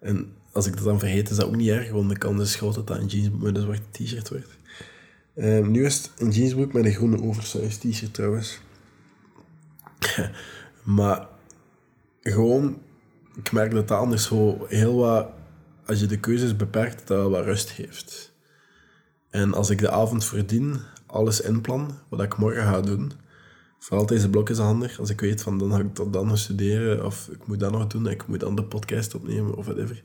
en 0.00 0.34
als 0.52 0.66
ik 0.66 0.76
dat 0.76 0.84
dan 0.84 0.98
vergeet, 0.98 1.30
is 1.30 1.36
dat 1.36 1.46
ook 1.46 1.56
niet 1.56 1.68
erg, 1.68 1.90
want 1.90 2.08
de 2.08 2.18
kans 2.18 2.42
is 2.42 2.54
groot 2.54 2.74
dat 2.74 2.86
dat 2.86 2.98
een 2.98 3.06
jeans 3.06 3.28
met 3.38 3.56
een 3.56 3.62
zwarte 3.62 3.82
t-shirt 3.90 4.28
wordt. 4.28 4.58
Um, 5.34 5.70
nu 5.70 5.84
is 5.84 5.96
het 5.96 6.12
een 6.18 6.30
jeansbroek 6.30 6.72
met 6.72 6.84
een 6.84 6.92
groene 6.92 7.22
oversized 7.22 7.80
t-shirt 7.80 8.14
trouwens. 8.14 8.60
maar 10.98 11.28
gewoon, 12.20 12.78
ik 13.36 13.52
merk 13.52 13.70
dat 13.70 13.88
dat 13.88 13.98
anders 13.98 14.26
zo 14.26 14.66
heel 14.68 14.96
wat, 14.96 15.28
als 15.86 16.00
je 16.00 16.06
de 16.06 16.20
keuzes 16.20 16.56
beperkt, 16.56 17.06
dat 17.06 17.18
wel 17.18 17.30
wat 17.30 17.44
rust 17.44 17.70
geeft. 17.70 18.32
En 19.30 19.54
als 19.54 19.70
ik 19.70 19.78
de 19.78 19.90
avond 19.90 20.24
verdien, 20.24 20.80
alles 21.06 21.40
inplan, 21.40 21.98
wat 22.08 22.22
ik 22.22 22.36
morgen 22.36 22.62
ga 22.62 22.80
doen, 22.80 23.12
vooral 23.78 24.06
deze 24.06 24.30
blok 24.30 24.50
is 24.50 24.58
handig. 24.58 24.98
Als 24.98 25.10
ik 25.10 25.20
weet 25.20 25.42
van 25.42 25.58
dan 25.58 25.70
ga 25.70 25.78
ik 25.78 25.96
dat 25.96 26.12
dan 26.12 26.26
nog 26.26 26.38
studeren, 26.38 27.06
of 27.06 27.28
ik 27.32 27.46
moet 27.46 27.60
dat 27.60 27.72
nog 27.72 27.86
doen, 27.86 28.08
ik 28.08 28.26
moet 28.26 28.40
dan 28.40 28.54
de 28.54 28.64
podcast 28.64 29.14
opnemen, 29.14 29.54
of 29.54 29.64
whatever. 29.64 30.02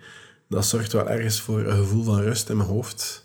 Dat 0.50 0.65
zorgt 0.65 0.94
wel 0.94 1.10
ergens 1.10 1.41
voor 1.41 1.60
een 1.60 1.77
gevoel 1.77 2.03
van 2.03 2.20
rust 2.20 2.50
in 2.50 2.58
mijn 2.58 2.70
hoofd 2.70 3.25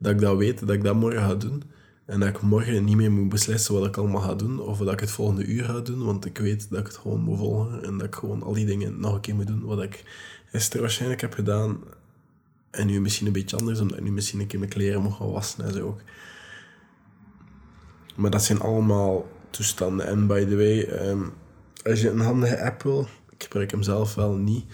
dat 0.00 0.12
ik 0.12 0.20
dat 0.20 0.36
weet, 0.36 0.58
dat 0.58 0.70
ik 0.70 0.84
dat 0.84 0.94
morgen 0.94 1.20
ga 1.20 1.34
doen. 1.34 1.62
En 2.06 2.20
dat 2.20 2.28
ik 2.28 2.40
morgen 2.40 2.84
niet 2.84 2.96
meer 2.96 3.12
moet 3.12 3.28
beslissen 3.28 3.74
wat 3.74 3.86
ik 3.86 3.96
allemaal 3.96 4.20
ga 4.20 4.34
doen. 4.34 4.60
Of 4.60 4.78
dat 4.78 4.92
ik 4.92 5.00
het 5.00 5.10
volgende 5.10 5.44
uur 5.44 5.64
ga 5.64 5.80
doen. 5.80 6.04
Want 6.04 6.24
ik 6.24 6.38
weet 6.38 6.70
dat 6.70 6.78
ik 6.78 6.86
het 6.86 6.96
gewoon 6.96 7.20
moet 7.20 7.38
volgen. 7.38 7.84
En 7.84 7.98
dat 7.98 8.06
ik 8.06 8.14
gewoon 8.14 8.42
al 8.42 8.52
die 8.52 8.66
dingen 8.66 9.00
nog 9.00 9.14
een 9.14 9.20
keer 9.20 9.34
moet 9.34 9.46
doen. 9.46 9.64
Wat 9.64 9.82
ik 9.82 10.04
gisteren 10.46 10.80
waarschijnlijk 10.80 11.20
heb 11.20 11.32
gedaan. 11.32 11.78
En 12.70 12.86
nu 12.86 13.00
misschien 13.00 13.26
een 13.26 13.32
beetje 13.32 13.56
anders. 13.56 13.80
Omdat 13.80 13.98
ik 13.98 14.04
nu 14.04 14.10
misschien 14.12 14.40
een 14.40 14.46
keer 14.46 14.58
mijn 14.58 14.70
kleren 14.70 15.02
moet 15.02 15.14
gaan 15.14 15.30
wassen 15.30 15.64
en 15.64 15.72
zo 15.72 15.86
ook. 15.86 16.00
Maar 18.16 18.30
dat 18.30 18.44
zijn 18.44 18.60
allemaal 18.60 19.28
toestanden. 19.50 20.06
En 20.06 20.26
by 20.26 20.44
the 20.44 20.56
way, 20.56 21.08
um, 21.08 21.32
als 21.84 22.00
je 22.00 22.10
een 22.10 22.20
handige 22.20 22.62
app 22.64 22.82
wil... 22.82 23.08
Ik 23.30 23.42
gebruik 23.42 23.70
hem 23.70 23.82
zelf 23.82 24.14
wel 24.14 24.32
niet. 24.32 24.64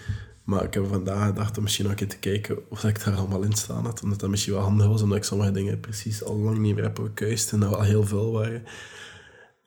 Maar 0.47 0.63
ik 0.63 0.73
heb 0.73 0.87
vandaag 0.87 1.27
gedacht 1.27 1.57
om 1.57 1.63
misschien 1.63 1.89
een 1.89 1.95
keer 1.95 2.07
te 2.07 2.17
kijken 2.17 2.69
of 2.69 2.83
ik 2.83 3.03
daar 3.03 3.15
allemaal 3.15 3.41
in 3.41 3.53
staan 3.53 3.85
had. 3.85 4.03
Omdat 4.03 4.19
dat 4.19 4.29
misschien 4.29 4.53
wel 4.53 4.61
handig 4.61 4.87
was, 4.87 5.01
omdat 5.01 5.17
ik 5.17 5.23
sommige 5.23 5.51
dingen 5.51 5.79
precies 5.79 6.23
al 6.23 6.37
lang 6.37 6.57
niet 6.57 6.75
meer 6.75 6.83
heb 6.83 6.99
gekuist 6.99 7.51
en 7.51 7.59
dat 7.59 7.69
wel 7.69 7.81
heel 7.81 8.05
veel 8.05 8.31
waren. 8.31 8.63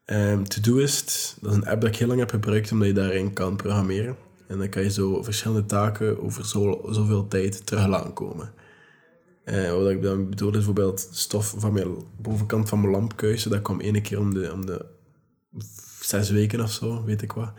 Um, 0.07 0.49
Todoist, 0.49 1.37
dat 1.41 1.51
is 1.51 1.57
een 1.57 1.67
app 1.67 1.81
dat 1.81 1.91
ik 1.91 1.97
heel 1.97 2.09
lang 2.09 2.19
heb 2.19 2.31
gebruikt 2.31 2.73
omdat 2.73 2.89
je 2.89 2.95
daarin 2.95 3.33
kan 3.33 3.57
programmeren. 3.57 4.17
En 4.47 4.59
dan 4.59 4.69
kan 4.69 4.83
je 4.83 4.91
zo 4.91 5.23
verschillende 5.23 5.67
taken 5.67 6.23
over 6.23 6.47
zo, 6.47 6.81
zoveel 6.91 7.29
tijd 7.29 7.67
terug 7.67 7.87
laten 7.87 8.13
komen. 8.13 8.53
Uh, 9.45 9.73
wat 9.73 9.91
ik 9.91 10.03
dan 10.03 10.31
bedoel 10.31 10.49
is 10.49 10.55
bijvoorbeeld 10.55 11.09
stof 11.11 11.55
van 11.57 11.73
mijn 11.73 11.95
bovenkant 12.21 12.69
van 12.69 12.81
mijn 12.81 12.93
lampkuisen. 12.93 13.51
Dat 13.51 13.63
kwam 13.63 13.81
één 13.81 14.03
keer 14.03 14.19
om 14.19 14.35
de, 14.35 14.53
om 14.53 14.67
de 14.67 14.85
zes 16.01 16.31
weken 16.31 16.61
of 16.61 16.71
zo, 16.73 17.05
weet 17.05 17.23
ik 17.23 17.33
wat. 17.33 17.53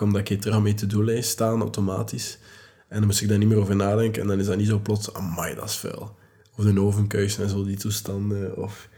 Kom 0.00 0.12
dat 0.12 0.22
keer 0.22 0.40
terug 0.40 0.56
aan 0.56 0.62
mijn 0.62 0.76
to-do-lijst 0.76 1.30
staan, 1.30 1.60
automatisch. 1.60 2.38
En 2.88 2.96
dan 2.98 3.06
moest 3.06 3.20
ik 3.20 3.28
daar 3.28 3.38
niet 3.38 3.48
meer 3.48 3.58
over 3.58 3.76
nadenken. 3.76 4.22
En 4.22 4.28
dan 4.28 4.38
is 4.38 4.46
dat 4.46 4.56
niet 4.56 4.66
zo 4.66 4.78
plots, 4.78 5.14
amai, 5.14 5.54
dat 5.54 5.64
is 5.64 5.76
vuil. 5.76 6.16
Of 6.56 6.64
de 6.64 6.80
ovenkuisen 6.80 7.42
en 7.42 7.50
zo, 7.50 7.64
die 7.64 7.76
toestanden. 7.76 8.56
Of 8.56 8.88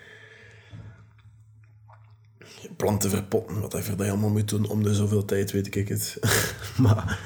planten 2.76 3.10
verpotten, 3.10 3.60
wat 3.60 3.84
je 3.84 3.96
allemaal 3.96 4.30
moet 4.30 4.48
doen 4.48 4.68
om 4.68 4.82
de 4.82 4.94
zoveel 4.94 5.24
tijd, 5.24 5.52
weet 5.52 5.76
ik 5.76 5.88
het. 5.88 6.18
maar 6.84 7.18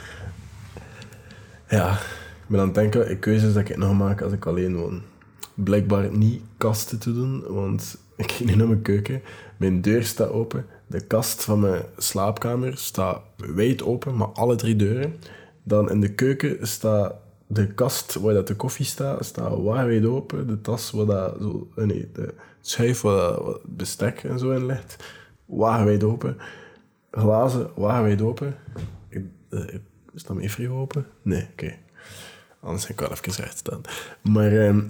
ja, 1.69 1.93
ik 1.93 2.47
ben 2.47 2.61
aan 2.61 2.67
het 2.67 2.75
denken, 2.75 3.19
keuzes 3.19 3.53
dat 3.53 3.69
ik 3.69 3.77
nog 3.77 3.97
maak 3.99 4.21
als 4.23 4.33
ik 4.33 4.47
alleen 4.47 4.77
woon. 4.77 5.03
Blijkbaar 5.55 6.17
niet 6.17 6.43
kasten 6.57 6.99
te 6.99 7.13
doen, 7.13 7.45
want 7.49 7.97
ik 8.17 8.33
ging 8.33 8.51
nu 8.51 8.57
naar 8.57 8.69
mijn 8.69 8.83
keuken. 8.83 9.23
Mijn 9.57 9.81
deur 9.81 10.05
staat 10.05 10.31
open. 10.31 10.67
De 10.87 11.01
kast 11.01 11.45
van 11.45 11.61
mijn 11.61 11.83
slaapkamer 11.97 12.79
staat 12.79 13.23
wijd 13.37 13.83
open, 13.83 14.17
maar 14.17 14.29
alle 14.29 14.57
drie 14.57 14.77
deuren. 14.77 15.15
Dan 15.63 15.91
in 15.91 16.01
de 16.01 16.15
keuken 16.15 16.67
staat 16.67 17.15
de 17.47 17.67
kast 17.75 18.15
waar 18.15 18.35
dat 18.35 18.47
de 18.47 18.57
koffie 18.57 18.87
staat, 18.87 19.25
staat 19.25 19.63
wijd 19.63 20.05
open. 20.05 20.47
De 20.47 20.61
tas 20.61 20.91
waar 20.91 21.07
dat 21.07 21.37
zo, 21.41 21.69
nee, 21.75 22.11
de 22.13 22.35
schuif 22.61 23.01
waar 23.01 23.17
dat 23.17 23.61
bestek 23.65 24.25
en 24.25 24.39
zo 24.39 24.51
in 24.51 24.67
ligt, 24.67 24.97
wijd 25.47 26.05
open. 26.05 26.37
Glazen 27.11 27.71
wijd 27.77 28.23
open. 28.23 28.57
Eh, 29.49 29.75
is 30.15 30.23
dat 30.23 30.37
mijn 30.37 30.51
frigo 30.51 30.81
open? 30.81 31.07
Nee, 31.23 31.49
oké. 31.53 31.75
Anders 32.61 32.87
heb 32.87 33.01
ik 33.01 33.01
wel 33.01 33.11
even 33.11 33.45
recht 33.45 33.59
staan. 33.59 33.81
Maar 34.23 34.53
uh, 34.53 34.83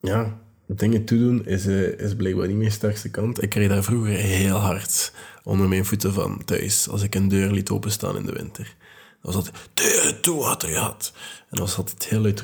ja, 0.00 0.38
dingen 0.78 1.04
toedoen 1.04 1.46
is, 1.46 1.66
uh, 1.66 1.98
is 1.98 2.14
blijkbaar 2.14 2.46
niet 2.46 2.56
mijn 2.56 2.72
sterkste 2.72 3.08
kant. 3.08 3.42
Ik 3.42 3.48
kreeg 3.48 3.68
daar 3.68 3.84
vroeger 3.84 4.12
heel 4.12 4.56
hard 4.56 5.12
onder 5.42 5.68
mijn 5.68 5.84
voeten 5.84 6.12
van 6.12 6.44
thuis. 6.44 6.88
Als 6.88 7.02
ik 7.02 7.14
een 7.14 7.28
deur 7.28 7.50
liet 7.50 7.70
openstaan 7.70 8.16
in 8.16 8.26
de 8.26 8.32
winter. 8.32 8.76
Dan 9.22 9.32
was 9.32 9.34
altijd, 9.34 9.56
deur 9.74 10.20
toe 10.20 10.42
had 10.42 10.62
er 10.62 10.68
gehad. 10.68 11.12
En 11.14 11.56
dan 11.56 11.60
was 11.60 11.76
altijd 11.76 12.06
heel 12.06 12.20
luid 12.20 12.42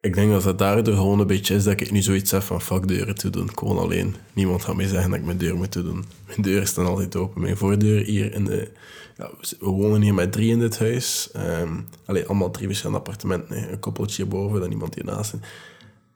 ik 0.00 0.14
denk 0.14 0.30
dat 0.30 0.44
het 0.44 0.58
daardoor 0.58 0.94
gewoon 0.94 1.20
een 1.20 1.26
beetje 1.26 1.54
is 1.54 1.64
dat 1.64 1.80
ik 1.80 1.90
nu 1.90 2.02
zoiets 2.02 2.30
heb 2.30 2.42
van 2.42 2.60
fuck 2.60 2.88
deuren 2.88 3.14
te 3.14 3.30
doen. 3.30 3.58
Gewoon 3.58 3.78
alleen. 3.78 4.14
Niemand 4.32 4.64
gaat 4.64 4.76
mij 4.76 4.86
zeggen 4.86 5.10
dat 5.10 5.18
ik 5.18 5.24
mijn 5.24 5.38
deur 5.38 5.56
moet 5.56 5.72
doen. 5.72 6.04
Mijn 6.26 6.42
deur 6.42 6.66
staan 6.66 6.86
altijd 6.86 7.16
open. 7.16 7.40
Mijn 7.40 7.56
voordeur 7.56 8.04
hier 8.04 8.34
in 8.34 8.44
de... 8.44 8.70
Ja, 9.16 9.30
we 9.58 9.66
wonen 9.66 10.00
hier 10.00 10.14
met 10.14 10.32
drie 10.32 10.50
in 10.50 10.58
dit 10.58 10.78
huis. 10.78 11.30
Um, 11.36 11.88
allee, 12.04 12.26
allemaal 12.26 12.50
drie 12.50 12.66
verschillende 12.66 12.98
appartementen. 12.98 13.72
Een 13.72 13.80
koppeltje 13.80 14.26
boven, 14.26 14.60
dan 14.60 14.70
iemand 14.70 14.94
hiernaast. 14.94 15.34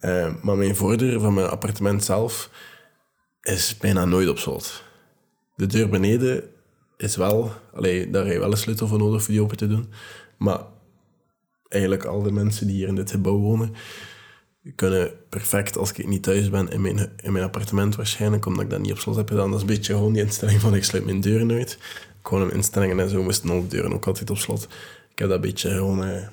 Um, 0.00 0.38
maar 0.42 0.56
mijn 0.56 0.76
voordeur 0.76 1.20
van 1.20 1.34
mijn 1.34 1.48
appartement 1.48 2.04
zelf 2.04 2.50
is 3.42 3.76
bijna 3.76 4.04
nooit 4.04 4.28
op 4.28 4.38
slot. 4.38 4.82
De 5.56 5.66
deur 5.66 5.88
beneden 5.88 6.44
is 6.96 7.16
wel... 7.16 7.52
Allee, 7.74 8.10
daar 8.10 8.24
heb 8.24 8.32
je 8.32 8.38
wel 8.38 8.50
een 8.50 8.56
sleutel 8.56 8.86
voor 8.86 8.98
nodig 8.98 9.22
voor 9.22 9.32
die 9.32 9.42
open 9.42 9.56
te 9.56 9.68
doen. 9.68 9.92
Maar 10.38 10.60
eigenlijk 11.74 12.04
al 12.04 12.22
de 12.22 12.32
mensen 12.32 12.66
die 12.66 12.76
hier 12.76 12.88
in 12.88 12.94
dit 12.94 13.10
gebouw 13.10 13.38
wonen, 13.38 13.74
kunnen 14.74 15.10
perfect, 15.28 15.76
als 15.76 15.92
ik 15.92 16.06
niet 16.06 16.22
thuis 16.22 16.50
ben, 16.50 16.70
in 16.70 16.80
mijn, 16.80 16.98
in 17.22 17.32
mijn 17.32 17.44
appartement 17.44 17.96
waarschijnlijk, 17.96 18.46
omdat 18.46 18.64
ik 18.64 18.70
dat 18.70 18.80
niet 18.80 18.92
op 18.92 18.98
slot 18.98 19.16
heb 19.16 19.28
gedaan. 19.28 19.50
Dat 19.50 19.54
is 19.54 19.60
een 19.60 19.74
beetje 19.74 19.92
gewoon 19.92 20.12
die 20.12 20.22
instelling 20.22 20.60
van 20.60 20.74
ik 20.74 20.84
sluit 20.84 21.04
mijn 21.04 21.20
deuren 21.20 21.46
nooit. 21.46 21.78
Gewoon 22.22 22.52
instellingen 22.52 23.00
en 23.00 23.08
zo 23.08 23.22
moesten 23.22 23.48
de 23.48 23.66
deuren 23.66 23.92
ook 23.92 24.06
altijd 24.06 24.30
op 24.30 24.36
slot. 24.36 24.62
Ik 25.10 25.18
heb 25.18 25.28
dat 25.28 25.36
een 25.36 25.50
beetje 25.50 25.70
gewoon 25.70 26.04
eh, 26.04 26.26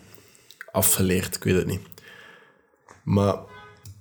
afgeleerd, 0.71 1.35
ik 1.35 1.43
weet 1.43 1.55
het 1.55 1.67
niet. 1.67 1.81
Maar 3.03 3.35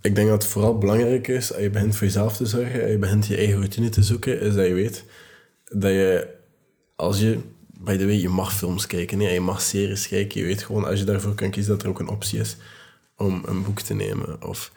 ik 0.01 0.15
denk 0.15 0.29
dat 0.29 0.43
het 0.43 0.53
vooral 0.53 0.79
belangrijk 0.79 1.29
is, 1.29 1.53
als 1.53 1.63
je 1.63 1.71
begint 1.71 1.97
voor 1.97 2.07
jezelf 2.07 2.37
te 2.37 2.47
zorgen, 2.47 2.83
als 2.83 2.91
je 2.91 2.99
begint 2.99 3.27
je 3.27 3.37
eigen 3.37 3.57
routine 3.57 3.89
te 3.89 4.03
zoeken, 4.03 4.41
is 4.41 4.55
dat 4.55 4.67
je 4.67 4.75
weet 4.75 5.05
dat 5.65 5.91
je, 5.91 6.29
als 6.97 7.21
je 7.21 7.39
by 7.85 7.97
the 7.97 8.07
way, 8.07 8.21
je 8.21 8.29
mag 8.29 8.55
films 8.55 8.87
kijken, 8.87 9.19
nee, 9.19 9.33
je 9.33 9.41
mag 9.41 9.61
series 9.61 10.09
kijken. 10.09 10.41
Je 10.41 10.47
weet 10.47 10.63
gewoon, 10.63 10.85
als 10.85 10.99
je 10.99 11.05
daarvoor 11.05 11.35
kan 11.35 11.51
kiezen, 11.51 11.73
dat 11.73 11.83
er 11.83 11.89
ook 11.89 11.99
een 11.99 12.09
optie 12.09 12.41
is 12.41 12.57
om 13.17 13.43
een 13.47 13.63
boek 13.63 13.81
te 13.81 13.95
nemen. 13.95 14.43
Of 14.43 14.73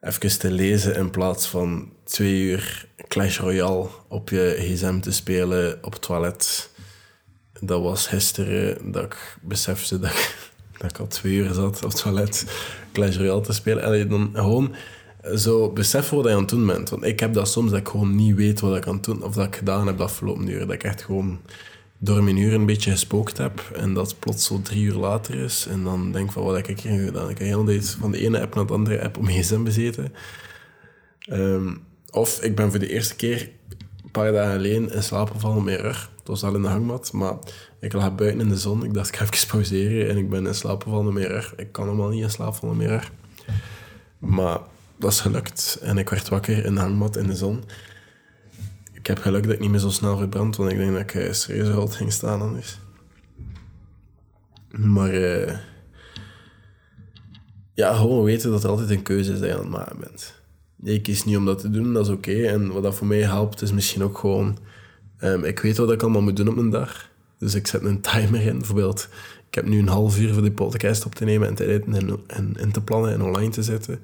even 0.00 0.38
te 0.38 0.50
lezen 0.50 0.96
in 0.96 1.10
plaats 1.10 1.46
van 1.46 1.92
twee 2.04 2.40
uur 2.42 2.86
Clash 3.08 3.38
Royale 3.38 3.88
op 4.08 4.28
je 4.28 4.56
gsm 4.58 5.00
te 5.00 5.12
spelen 5.12 5.78
op 5.82 5.92
het 5.92 6.02
toilet. 6.02 6.70
Dat 7.60 7.82
was 7.82 8.06
gisteren 8.06 8.92
dat 8.92 9.04
ik 9.04 9.36
besefte 9.42 9.98
dat 9.98 10.10
ik, 10.10 10.50
dat 10.78 10.90
ik 10.90 10.98
al 10.98 11.06
twee 11.06 11.34
uur 11.34 11.54
zat 11.54 11.84
op 11.84 11.90
het 11.90 12.02
toilet 12.02 12.46
Clash 12.92 13.16
Royale 13.16 13.40
te 13.40 13.52
spelen. 13.52 13.82
En 13.82 14.08
dan 14.08 14.30
gewoon 14.34 14.74
zo 15.34 15.72
beseffen 15.72 16.16
wat 16.16 16.26
je 16.26 16.32
aan 16.32 16.38
het 16.38 16.48
doen 16.48 16.66
bent. 16.66 16.90
Want 16.90 17.04
ik 17.04 17.20
heb 17.20 17.34
dat 17.34 17.48
soms 17.48 17.70
dat 17.70 17.80
ik 17.80 17.88
gewoon 17.88 18.14
niet 18.14 18.34
weet 18.34 18.60
wat 18.60 18.76
ik 18.76 18.86
aan 18.86 18.94
het 18.94 19.04
doen 19.04 19.22
of 19.22 19.34
dat 19.34 19.46
ik 19.46 19.56
gedaan 19.56 19.86
heb 19.86 19.96
de 19.96 20.02
afgelopen 20.02 20.48
uren. 20.48 20.66
Dat 20.66 20.76
ik 20.76 20.84
echt 20.84 21.02
gewoon 21.02 21.40
door 21.98 22.22
mijn 22.22 22.36
uur 22.36 22.54
een 22.54 22.66
beetje 22.66 22.90
gespookt 22.90 23.38
heb 23.38 23.60
en 23.74 23.94
dat 23.94 24.18
plots 24.18 24.46
zo 24.46 24.62
drie 24.62 24.82
uur 24.82 24.94
later 24.94 25.34
is. 25.34 25.66
En 25.66 25.84
dan 25.84 26.12
denk 26.12 26.32
van, 26.32 26.42
wat 26.42 26.56
heb 26.56 26.68
ik 26.68 26.80
hier 26.80 27.04
gedaan? 27.04 27.30
Ik 27.30 27.38
heb 27.38 27.46
heel 27.46 27.64
tijd 27.64 27.90
van 27.90 28.10
de 28.10 28.18
ene 28.18 28.40
app 28.40 28.54
naar 28.54 28.66
de 28.66 28.72
andere 28.72 29.02
app 29.02 29.16
om 29.16 29.26
gsm 29.26 29.62
bezeten. 29.62 30.12
Ehm, 31.18 31.74
of 32.10 32.42
ik 32.42 32.56
ben 32.56 32.70
voor 32.70 32.78
de 32.78 32.88
eerste 32.88 33.16
keer 33.16 33.50
een 34.04 34.10
paar 34.10 34.32
dagen 34.32 34.56
alleen 34.56 34.92
in 34.92 35.02
slaap 35.02 35.30
gevallen 35.30 35.56
op 35.56 35.64
mijn 35.64 35.80
rug. 35.80 36.10
Het 36.18 36.28
was 36.28 36.42
al 36.42 36.54
in 36.54 36.62
de 36.62 36.68
hangmat, 36.68 37.12
maar 37.12 37.36
ik 37.80 37.92
lag 37.92 38.14
buiten 38.14 38.40
in 38.40 38.48
de 38.48 38.58
zon. 38.58 38.84
Ik 38.84 38.94
dacht, 38.94 39.08
ik 39.08 39.16
ga 39.16 39.24
even 39.24 39.48
pauzeren 39.48 40.08
en 40.08 40.16
ik 40.16 40.30
ben 40.30 40.46
in 40.46 40.54
slaap 40.54 40.82
gevallen 40.82 41.06
op 41.06 41.12
mijn 41.12 41.26
rug. 41.26 41.54
Ik 41.56 41.72
kan 41.72 41.84
helemaal 41.84 42.08
niet 42.08 42.22
in 42.22 42.30
slaap 42.30 42.54
vallen 42.54 42.74
op 42.74 42.80
mijn 42.80 42.90
rug. 42.90 43.12
Maar 44.18 44.58
dat 44.96 45.12
is 45.12 45.20
gelukt 45.20 45.78
en 45.82 45.98
ik 45.98 46.08
werd 46.08 46.28
wakker 46.28 46.64
in 46.64 46.74
de 46.74 46.80
hangmat 46.80 47.16
in 47.16 47.26
de 47.26 47.36
zon 47.36 47.64
heb 49.08 49.18
geluk 49.18 49.42
dat 49.42 49.52
ik 49.52 49.60
niet 49.60 49.70
meer 49.70 49.80
zo 49.80 49.90
snel 49.90 50.16
verbrand, 50.16 50.56
want 50.56 50.70
ik 50.70 50.78
denk 50.78 50.92
dat 50.92 51.00
ik 51.00 51.14
uh, 51.14 51.32
serieus 51.32 51.68
rood 51.68 51.94
ging 51.94 52.12
staan 52.12 52.40
anders. 52.40 52.78
Maar 54.70 55.14
uh, 55.14 55.58
ja, 57.74 57.94
gewoon 57.94 58.24
weten 58.24 58.50
dat 58.50 58.64
er 58.64 58.70
altijd 58.70 58.90
een 58.90 59.02
keuze 59.02 59.32
is 59.32 59.38
dat 59.38 59.48
je 59.48 59.54
aan 59.54 59.60
het 59.60 59.68
maken 59.68 59.98
bent. 59.98 60.34
Je 60.76 61.00
kiest 61.00 61.24
niet 61.24 61.36
om 61.36 61.44
dat 61.44 61.58
te 61.58 61.70
doen, 61.70 61.92
dat 61.92 62.06
is 62.06 62.12
oké. 62.12 62.46
En 62.46 62.72
wat 62.72 62.82
dat 62.82 62.94
voor 62.94 63.06
mij 63.06 63.22
helpt, 63.22 63.62
is 63.62 63.72
misschien 63.72 64.02
ook 64.02 64.18
gewoon... 64.18 64.58
Um, 65.20 65.44
ik 65.44 65.58
weet 65.58 65.76
wat 65.76 65.92
ik 65.92 66.02
allemaal 66.02 66.22
moet 66.22 66.36
doen 66.36 66.48
op 66.48 66.56
een 66.56 66.70
dag. 66.70 67.08
Dus 67.38 67.54
ik 67.54 67.66
zet 67.66 67.82
een 67.82 68.00
timer 68.00 68.40
in. 68.40 68.58
Bijvoorbeeld, 68.58 69.08
ik 69.48 69.54
heb 69.54 69.66
nu 69.66 69.78
een 69.78 69.88
half 69.88 70.18
uur 70.18 70.32
voor 70.32 70.42
de 70.42 70.52
podcast 70.52 71.04
op 71.04 71.14
te 71.14 71.24
nemen 71.24 71.48
en 71.48 71.54
te 71.54 71.82
en, 71.86 72.20
en 72.26 72.54
in 72.56 72.72
te 72.72 72.80
plannen 72.80 73.12
en 73.12 73.22
online 73.22 73.50
te 73.50 73.62
zetten. 73.62 74.00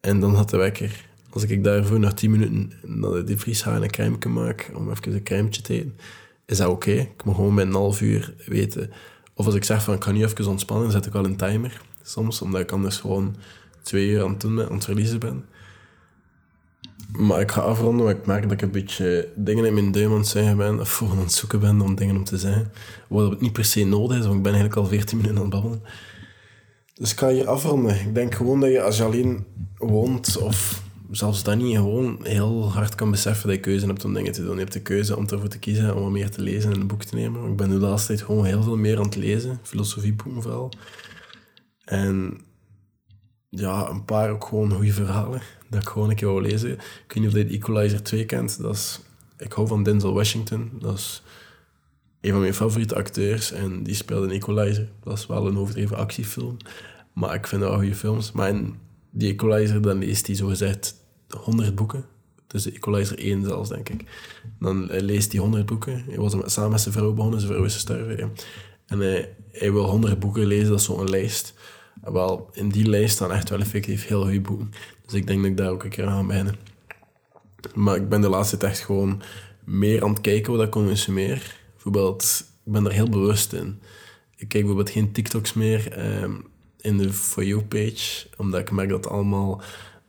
En 0.00 0.20
dan 0.20 0.34
had 0.34 0.50
de 0.50 0.56
wekker 0.56 1.06
als 1.34 1.44
ik 1.44 1.64
daarvoor 1.64 1.98
nog 1.98 2.12
10 2.12 2.30
minuten 2.30 2.72
naar 2.82 3.24
de 3.24 3.38
vries 3.38 3.62
ga 3.62 3.74
en 3.74 3.82
een 3.82 3.90
crème 3.90 4.28
maak, 4.28 4.70
om 4.74 4.90
even 4.90 5.12
een 5.12 5.22
crème 5.22 5.48
te 5.48 5.74
eten, 5.74 5.96
is 6.46 6.56
dat 6.56 6.68
oké. 6.68 6.90
Ik 6.90 7.24
moet 7.24 7.34
gewoon 7.34 7.54
bij 7.54 7.64
een 7.64 7.72
half 7.72 8.00
uur 8.00 8.34
weten. 8.46 8.90
Of 9.34 9.46
als 9.46 9.54
ik 9.54 9.64
zeg 9.64 9.82
van 9.82 9.94
ik 9.94 10.04
ga 10.04 10.12
nu 10.12 10.24
even 10.24 10.46
ontspannen, 10.46 10.90
zet 10.90 11.06
ik 11.06 11.12
wel 11.12 11.24
een 11.24 11.36
timer. 11.36 11.80
Soms, 12.02 12.42
omdat 12.42 12.60
ik 12.60 12.72
anders 12.72 12.96
gewoon 12.96 13.36
twee 13.82 14.08
uur 14.08 14.22
aan 14.22 14.30
het 14.30 14.40
doen 14.40 14.54
ben, 14.54 14.68
aan 14.68 14.74
het 14.74 14.84
verliezen 14.84 15.18
ben. 15.18 15.44
Maar 17.12 17.40
ik 17.40 17.50
ga 17.50 17.60
afronden, 17.60 18.04
want 18.06 18.18
ik 18.18 18.26
merk 18.26 18.42
dat 18.42 18.52
ik 18.52 18.62
een 18.62 18.70
beetje 18.70 19.28
dingen 19.36 19.64
in 19.64 19.74
mijn 19.74 19.92
duim 19.92 20.10
aan 20.10 20.18
het 20.18 20.26
zeggen 20.26 20.56
ben, 20.56 20.80
of 20.80 20.96
gewoon 20.96 21.12
aan 21.12 21.18
het 21.18 21.32
zoeken 21.32 21.60
ben 21.60 21.80
om 21.80 21.94
dingen 21.94 22.16
om 22.16 22.24
te 22.24 22.38
zeggen. 22.38 22.72
Wat 23.08 23.30
het 23.30 23.40
niet 23.40 23.52
per 23.52 23.64
se 23.64 23.84
nodig 23.84 24.18
is, 24.18 24.24
want 24.24 24.36
ik 24.36 24.42
ben 24.42 24.52
eigenlijk 24.52 24.82
al 24.82 24.88
14 24.88 25.16
minuten 25.16 25.36
aan 25.36 25.44
het 25.44 25.52
babbelen. 25.52 25.82
Dus 26.94 27.12
ik 27.12 27.18
ga 27.18 27.28
je 27.28 27.46
afronden. 27.46 28.00
Ik 28.00 28.14
denk 28.14 28.34
gewoon 28.34 28.60
dat 28.60 28.70
je 28.70 28.82
als 28.82 28.96
je 28.96 29.04
alleen 29.04 29.44
woont 29.78 30.38
of 30.38 30.81
zelfs 31.12 31.42
dat 31.42 31.56
niet 31.56 31.76
gewoon 31.76 32.18
heel 32.22 32.70
hard 32.72 32.94
kan 32.94 33.10
beseffen 33.10 33.46
dat 33.46 33.56
je 33.56 33.62
keuze 33.62 33.86
hebt 33.86 34.04
om 34.04 34.14
dingen 34.14 34.32
te 34.32 34.42
doen. 34.42 34.54
Je 34.54 34.60
hebt 34.60 34.72
de 34.72 34.80
keuze 34.80 35.16
om 35.16 35.26
ervoor 35.28 35.48
te 35.48 35.58
kiezen 35.58 35.96
om 35.96 36.02
wat 36.02 36.10
meer 36.10 36.30
te 36.30 36.42
lezen 36.42 36.72
en 36.72 36.80
een 36.80 36.86
boek 36.86 37.04
te 37.04 37.14
nemen. 37.14 37.50
Ik 37.50 37.56
ben 37.56 37.68
nu 37.68 37.78
de 37.78 37.86
laatste 37.86 38.06
tijd 38.06 38.22
gewoon 38.22 38.44
heel 38.44 38.62
veel 38.62 38.76
meer 38.76 38.96
aan 38.96 39.04
het 39.04 39.16
lezen, 39.16 39.58
filosofieboeken 39.62 40.42
vooral. 40.42 40.72
En 41.84 42.40
ja, 43.48 43.88
een 43.88 44.04
paar 44.04 44.30
ook 44.30 44.44
gewoon 44.44 44.72
goede 44.72 44.92
verhalen, 44.92 45.42
dat 45.68 45.82
ik 45.82 45.88
gewoon 45.88 46.10
een 46.10 46.16
keer 46.16 46.28
wou 46.28 46.42
lezen. 46.42 46.70
Ik 46.70 46.78
weet 47.06 47.14
niet 47.14 47.26
of 47.26 47.34
je 47.34 47.44
Equalizer 47.44 48.02
2 48.02 48.24
kent. 48.24 48.60
Dat 48.60 48.74
is, 48.74 49.00
ik 49.38 49.52
hou 49.52 49.68
van 49.68 49.82
Denzel 49.82 50.14
Washington. 50.14 50.70
Dat 50.78 50.98
is 50.98 51.22
een 52.20 52.30
van 52.30 52.40
mijn 52.40 52.54
favoriete 52.54 52.94
acteurs 52.94 53.52
en 53.52 53.82
die 53.82 53.94
speelde 53.94 54.26
in 54.26 54.32
Equalizer. 54.32 54.88
Dat 55.02 55.18
is 55.18 55.26
wel 55.26 55.46
een 55.46 55.58
overdreven 55.58 55.96
actiefilm, 55.96 56.56
maar 57.12 57.34
ik 57.34 57.46
vind 57.46 57.60
dat 57.60 57.70
wel 57.70 57.78
goede 57.78 57.94
films. 57.94 58.32
Maar 58.32 58.54
die 59.10 59.32
Equalizer, 59.32 59.82
dan 59.82 59.98
leest 59.98 60.26
hij 60.26 60.36
zogezegd 60.36 61.00
100 61.36 61.74
boeken. 61.74 62.04
Dus 62.46 62.62
de 62.62 62.72
Equalizer 62.72 63.18
1 63.18 63.44
zelfs, 63.44 63.68
denk 63.68 63.88
ik. 63.88 64.04
Dan 64.58 64.88
hij 64.88 65.00
leest 65.00 65.32
hij 65.32 65.40
100 65.40 65.66
boeken. 65.66 66.04
Hij 66.08 66.16
was 66.16 66.36
samen 66.44 66.70
met 66.70 66.80
zijn 66.80 66.94
vrouw 66.94 67.12
begonnen, 67.12 67.40
zijn 67.40 67.52
vrouw 67.52 67.64
is 67.64 67.78
sterven. 67.78 68.32
En 68.86 68.98
hij, 68.98 69.34
hij 69.50 69.72
wil 69.72 69.84
100 69.84 70.18
boeken 70.18 70.46
lezen, 70.46 70.68
dat 70.68 70.78
is 70.78 70.84
zo'n 70.84 71.10
lijst. 71.10 71.54
Wel, 72.02 72.48
in 72.52 72.68
die 72.68 72.88
lijst 72.88 73.14
staan 73.14 73.32
echt 73.32 73.48
wel 73.48 73.58
effectief 73.58 74.06
heel 74.06 74.22
goede 74.22 74.40
boeken. 74.40 74.70
Dus 75.04 75.14
ik 75.14 75.26
denk 75.26 75.40
dat 75.40 75.50
ik 75.50 75.56
daar 75.56 75.70
ook 75.70 75.84
een 75.84 75.90
keer 75.90 76.06
aan 76.06 76.20
ga 76.20 76.26
beginnen. 76.26 76.56
Maar 77.74 77.96
ik 77.96 78.08
ben 78.08 78.20
de 78.20 78.28
laatste 78.28 78.56
tijd 78.56 78.72
echt 78.72 78.80
gewoon 78.80 79.22
meer 79.64 80.02
aan 80.02 80.10
het 80.10 80.20
kijken 80.20 80.52
wat 80.52 80.62
ik 80.62 80.70
consumeer. 80.70 81.56
Bijvoorbeeld, 81.72 82.44
ik 82.64 82.72
ben 82.72 82.86
er 82.86 82.92
heel 82.92 83.08
bewust 83.08 83.52
in. 83.52 83.80
Ik 84.36 84.48
kijk 84.48 84.64
bijvoorbeeld 84.64 84.90
geen 84.90 85.12
TikToks 85.12 85.52
meer 85.52 85.92
ehm, 85.92 86.32
in 86.80 86.98
de 86.98 87.12
For 87.12 87.44
You-page, 87.44 88.26
omdat 88.36 88.60
ik 88.60 88.70
merk 88.70 88.88
dat 88.88 89.08
allemaal 89.08 89.62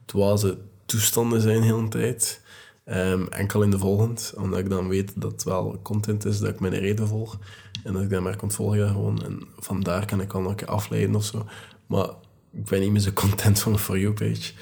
dwaze 0.06 0.58
toestanden 0.98 1.42
zijn 1.42 1.62
de 1.62 1.66
hele 1.66 1.88
tijd. 1.88 2.42
Um, 2.86 3.28
enkel 3.28 3.62
in 3.62 3.72
de 3.72 3.78
volgende, 3.78 4.22
omdat 4.36 4.60
ik 4.60 4.70
dan 4.70 4.88
weet 4.88 5.12
dat 5.16 5.32
het 5.32 5.44
wel 5.44 5.80
content 5.82 6.26
is 6.26 6.40
dat 6.40 6.50
ik 6.50 6.60
mijn 6.60 6.74
reden 6.74 7.08
volg. 7.08 7.40
En 7.84 7.94
dat 7.94 8.02
ik 8.02 8.10
dan 8.10 8.24
maar 8.24 8.36
kan 8.36 8.52
volgen 8.52 8.88
gewoon. 8.88 9.24
En 9.24 9.42
vandaar 9.58 10.06
kan 10.06 10.22
ik 10.22 10.34
al 10.34 10.42
nog 10.42 10.66
afleiden 10.66 11.16
of 11.16 11.26
zo. 11.26 11.46
Maar 11.88 12.10
ik 12.52 12.64
ben 12.64 12.80
niet 12.80 12.92
meer 12.92 13.02
zo 13.02 13.12
content 13.12 13.60
van 13.60 13.72
de 13.72 13.78
For 13.78 14.00
You-page. 14.00 14.54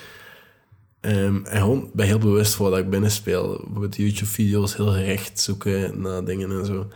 Um, 1.02 1.46
en 1.46 1.62
gewoon 1.62 1.90
ben 1.94 2.06
heel 2.06 2.20
bewust 2.20 2.54
voor 2.54 2.70
wat 2.70 2.80
ik 2.80 2.90
binnenspeel. 2.90 3.48
Bijvoorbeeld 3.48 3.96
YouTube-video's 3.96 4.76
heel 4.76 4.92
gerecht 4.92 5.40
zoeken 5.40 6.02
naar 6.02 6.26
dingen 6.26 6.52
en 6.52 6.66
zo. 6.66 6.88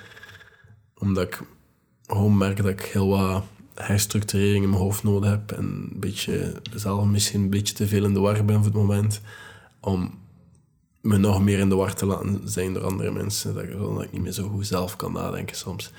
Omdat 0.97 1.23
ik 1.23 1.41
gewoon 2.07 2.37
merk 2.37 2.57
dat 2.57 2.67
ik 2.67 2.81
heel 2.81 3.07
wat 3.07 3.43
herstructurering 3.75 4.63
in 4.63 4.69
mijn 4.69 4.81
hoofd 4.81 5.03
nodig 5.03 5.29
heb. 5.29 5.51
En 5.51 5.63
een 5.63 5.99
beetje, 5.99 6.61
zelf 6.73 7.05
misschien 7.05 7.41
een 7.41 7.49
beetje 7.49 7.73
te 7.73 7.87
veel 7.87 8.05
in 8.05 8.13
de 8.13 8.19
war 8.19 8.45
ben 8.45 8.55
voor 8.55 8.65
het 8.65 8.73
moment. 8.73 9.21
Om 9.79 10.13
me 11.01 11.17
nog 11.17 11.41
meer 11.41 11.59
in 11.59 11.69
de 11.69 11.75
war 11.75 11.93
te 11.93 12.05
laten 12.05 12.41
zijn 12.43 12.73
door 12.73 12.83
andere 12.83 13.11
mensen. 13.11 13.53
Dat 13.53 13.63
ik, 13.63 13.77
dat 13.77 14.03
ik 14.03 14.11
niet 14.11 14.21
meer 14.21 14.31
zo 14.31 14.47
goed 14.47 14.67
zelf 14.67 14.95
kan 14.95 15.11
nadenken 15.11 15.55
soms. 15.55 15.91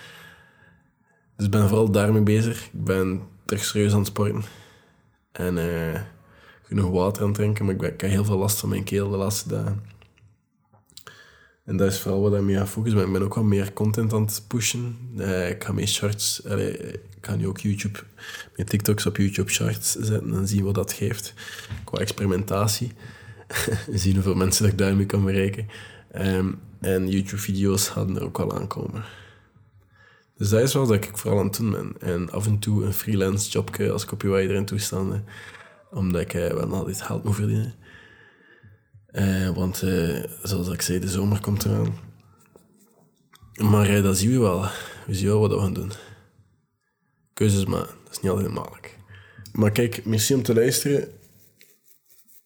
Dus 1.36 1.46
ik 1.46 1.52
ben 1.52 1.68
vooral 1.68 1.90
daarmee 1.90 2.22
bezig. 2.22 2.64
Ik 2.64 2.84
ben 2.84 3.22
terug 3.44 3.64
serieus 3.64 3.92
aan 3.92 3.98
het 3.98 4.06
sporten. 4.06 4.42
En 5.32 5.56
uh, 5.56 6.00
genoeg 6.62 6.90
water 6.90 7.22
aan 7.22 7.28
het 7.28 7.36
drinken, 7.36 7.64
maar 7.64 7.74
ik, 7.74 7.80
ben, 7.80 7.92
ik 7.92 8.00
heb 8.00 8.10
heel 8.10 8.24
veel 8.24 8.38
last 8.38 8.58
van 8.58 8.68
mijn 8.68 8.84
keel 8.84 9.10
de 9.10 9.16
laatste 9.16 9.48
dagen. 9.48 9.84
En 11.66 11.76
dat 11.76 11.92
is 11.92 12.00
vooral 12.00 12.20
wat 12.20 12.34
ik 12.34 12.40
mee 12.40 12.58
aan 12.58 12.68
focus 12.68 12.94
ben. 12.94 13.06
Ik 13.06 13.12
ben 13.12 13.22
ook 13.22 13.34
wel 13.34 13.44
meer 13.44 13.72
content 13.72 14.12
aan 14.12 14.24
het 14.24 14.44
pushen. 14.46 14.96
Uh, 15.16 15.50
ik 15.50 15.64
ga 15.64 15.72
meer 15.72 15.86
shorts... 15.88 16.40
ik 16.40 17.00
ga 17.20 17.36
nu 17.36 17.46
ook 17.46 17.58
YouTube... 17.58 17.98
Mijn 18.56 18.68
TikToks 18.68 19.06
op 19.06 19.16
YouTube 19.16 19.50
shorts 19.50 19.92
zetten 19.92 20.34
en 20.34 20.48
zien 20.48 20.64
wat 20.64 20.74
dat 20.74 20.92
geeft. 20.92 21.34
Qua 21.84 21.98
experimentatie. 21.98 22.92
zien 23.92 24.14
hoeveel 24.14 24.34
mensen 24.34 24.62
dat 24.62 24.72
ik 24.72 24.78
daarmee 24.78 25.06
kan 25.06 25.24
bereiken. 25.24 25.68
Um, 26.16 26.60
en 26.80 27.08
YouTube-video's 27.08 27.88
gaan 27.88 28.16
er 28.16 28.24
ook 28.24 28.38
wel 28.38 28.52
aankomen. 28.52 29.04
Dus 30.36 30.48
dat 30.48 30.60
is 30.60 30.74
wel 30.74 30.86
dat 30.86 30.96
ik 30.96 31.10
vooral 31.16 31.38
aan 31.38 31.46
het 31.46 31.56
doen 31.56 31.70
ben. 31.70 31.94
En 32.00 32.30
af 32.30 32.46
en 32.46 32.58
toe 32.58 32.84
een 32.84 32.92
freelance 32.92 33.50
jobje 33.50 33.90
als 33.90 34.04
copywriter 34.04 34.54
in 34.54 34.64
toestanden. 34.64 35.24
Omdat 35.90 36.20
ik 36.20 36.34
uh, 36.34 36.48
wel 36.48 36.74
altijd 36.74 37.02
geld 37.02 37.24
moet 37.24 37.34
verdienen. 37.34 37.74
Uh, 39.18 39.48
want 39.48 39.82
uh, 39.82 40.24
zoals 40.42 40.68
ik 40.68 40.82
zei, 40.82 40.98
de 40.98 41.08
zomer 41.08 41.40
komt 41.40 41.64
eraan. 41.64 41.94
Maar 43.56 43.90
uh, 43.90 44.02
dat 44.02 44.18
zien 44.18 44.30
we 44.30 44.38
wel. 44.38 44.66
We 45.06 45.14
zien 45.14 45.26
wel 45.26 45.40
wat 45.40 45.50
we 45.50 45.58
gaan 45.58 45.74
doen. 45.74 45.92
Keuzes 47.32 47.64
maar, 47.64 47.86
dat 48.04 48.10
is 48.10 48.20
niet 48.20 48.30
altijd 48.30 48.52
makkelijk. 48.52 48.98
Maar 49.52 49.70
kijk, 49.70 50.04
misschien 50.04 50.36
om 50.36 50.42
te 50.42 50.54
luisteren. 50.54 51.08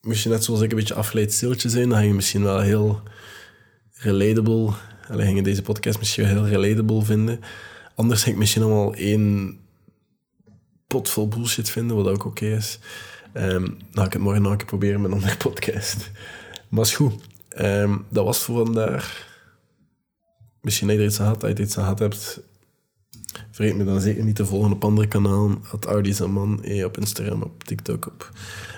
Misschien 0.01 0.31
net 0.31 0.43
zoals 0.43 0.61
ik 0.61 0.71
een 0.71 0.77
beetje 0.77 0.93
afgeleid 0.93 1.33
stiltje 1.33 1.69
zijn, 1.69 1.89
dan 1.89 1.97
ga 1.97 2.03
je 2.03 2.13
misschien 2.13 2.43
wel 2.43 2.59
heel 2.59 3.01
relatable. 3.93 4.73
Alleen 5.09 5.25
ging 5.25 5.37
je 5.37 5.43
deze 5.43 5.61
podcast 5.61 5.99
misschien 5.99 6.23
wel 6.23 6.45
heel 6.45 6.61
relatable 6.61 7.03
vinden. 7.03 7.39
Anders 7.95 8.23
ga 8.23 8.29
ik 8.29 8.37
misschien 8.37 8.63
allemaal 8.63 8.93
één 8.93 9.59
pot 10.87 11.09
vol 11.09 11.27
bullshit 11.27 11.69
vinden, 11.69 11.95
wat 11.95 12.07
ook 12.07 12.25
oké 12.25 12.45
is. 12.45 12.79
Um, 13.33 13.65
dan 13.65 13.77
ga 13.93 14.05
ik 14.05 14.13
het 14.13 14.21
morgen 14.21 14.41
nog 14.41 14.51
een 14.51 14.57
keer 14.57 14.67
proberen 14.67 15.01
met 15.01 15.11
een 15.11 15.17
andere 15.17 15.37
podcast. 15.37 16.11
Maar 16.71 16.83
is 16.83 16.95
goed. 16.95 17.13
Ehm, 17.49 17.97
dat 18.09 18.25
was 18.25 18.39
voor 18.39 18.65
vandaag. 18.65 19.29
Misschien 20.61 20.87
dat 20.87 20.95
je 20.95 21.01
er 21.01 21.09
iets 21.09 21.19
aan 21.19 21.27
had, 21.27 21.41
dat 21.41 21.57
je 21.57 21.63
iets 21.63 21.77
aan 21.77 21.85
had 21.85 21.99
hebt. 21.99 22.41
Vergeet 23.51 23.75
me 23.75 23.83
dan 23.83 24.01
zeker 24.01 24.23
niet 24.23 24.35
te 24.35 24.45
volgen 24.45 24.71
op 24.71 24.83
andere 24.83 25.07
kanalen. 25.07 25.63
At 25.71 25.87
Ardizaman, 25.87 26.63
eh, 26.63 26.85
op 26.85 26.97
Instagram, 26.97 27.41
op 27.41 27.63
TikTok, 27.63 28.05
op 28.05 28.31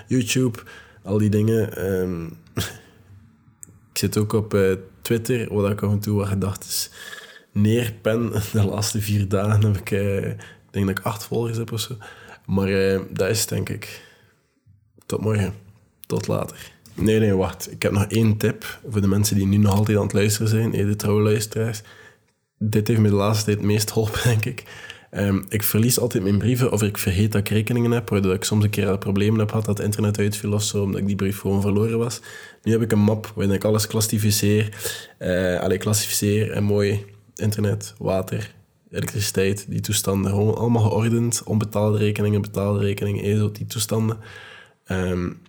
YouTube. 0.08 0.58
Al 1.02 1.18
die 1.18 1.28
dingen. 1.28 1.76
Ehm, 1.76 2.24
ik 3.92 3.98
zit 3.98 4.16
ook 4.16 4.32
op 4.32 4.54
uh, 4.54 4.74
Twitter, 5.02 5.54
wat 5.54 5.70
ik 5.70 5.82
af 5.82 5.92
en 5.92 6.00
toe 6.00 6.16
wat 6.16 6.28
gedacht 6.28 6.64
is. 6.64 6.90
Neerpen, 7.52 8.30
de 8.52 8.64
laatste 8.64 9.00
vier 9.00 9.28
dagen 9.28 9.62
heb 9.62 9.76
ik, 9.76 9.90
uh, 9.90 10.28
ik 10.28 10.70
denk 10.70 10.86
dat 10.86 10.98
ik 10.98 11.04
acht 11.04 11.24
volgers 11.24 11.56
heb 11.56 11.72
of 11.72 11.80
zo. 11.80 11.96
Maar 12.46 12.68
dat 13.12 13.28
is 13.28 13.46
denk 13.46 13.68
ik. 13.68 14.02
Tot 15.06 15.20
morgen. 15.20 15.54
Tot 16.06 16.26
later. 16.26 16.73
Nee, 16.94 17.18
nee, 17.18 17.34
wacht. 17.34 17.72
Ik 17.72 17.82
heb 17.82 17.92
nog 17.92 18.04
één 18.04 18.36
tip 18.36 18.78
voor 18.88 19.00
de 19.00 19.06
mensen 19.06 19.36
die 19.36 19.46
nu 19.46 19.56
nog 19.56 19.76
altijd 19.76 19.96
aan 19.96 20.02
het 20.02 20.12
luisteren 20.12 20.48
zijn, 20.48 20.70
de 20.70 20.96
trouwe 20.96 21.22
luisteraars. 21.22 21.82
Dit 22.58 22.88
heeft 22.88 23.00
me 23.00 23.08
de 23.08 23.14
laatste 23.14 23.44
tijd 23.44 23.56
het 23.56 23.66
meest 23.66 23.90
geholpen, 23.90 24.20
denk 24.30 24.44
ik. 24.44 24.64
Um, 25.16 25.44
ik 25.48 25.62
verlies 25.62 25.98
altijd 26.00 26.22
mijn 26.22 26.38
brieven 26.38 26.72
of 26.72 26.82
ik 26.82 26.98
vergeet 26.98 27.32
dat 27.32 27.40
ik 27.40 27.48
rekeningen 27.48 27.90
heb, 27.90 28.08
waardoor 28.08 28.34
ik 28.34 28.44
soms 28.44 28.64
een 28.64 28.70
keer 28.70 28.98
problemen 28.98 29.38
heb 29.38 29.48
gehad 29.48 29.64
dat 29.64 29.76
het 29.76 29.86
internet 29.86 30.18
uitviel 30.18 30.52
of 30.52 30.62
zo, 30.62 30.82
omdat 30.82 31.00
ik 31.00 31.06
die 31.06 31.16
brief 31.16 31.40
gewoon 31.40 31.60
verloren 31.60 31.98
was. 31.98 32.20
Nu 32.62 32.72
heb 32.72 32.82
ik 32.82 32.92
een 32.92 32.98
map 32.98 33.32
waarin 33.34 33.54
ik 33.54 33.64
alles 33.64 33.86
klassificeer. 33.86 34.68
Uh, 35.18 35.60
allee, 35.60 35.78
klassificeer 35.78 36.50
en 36.50 36.64
mooi 36.64 37.04
internet, 37.34 37.94
water, 37.98 38.54
elektriciteit, 38.90 39.66
die 39.68 39.80
toestanden. 39.80 40.30
Gewoon 40.30 40.54
allemaal 40.54 40.82
geordend. 40.82 41.42
Onbetaalde 41.44 41.98
rekeningen, 41.98 42.40
betaalde 42.40 42.78
rekeningen, 42.78 43.24
EZO, 43.24 43.52
die 43.52 43.66
toestanden. 43.66 44.18
Um, 44.86 45.40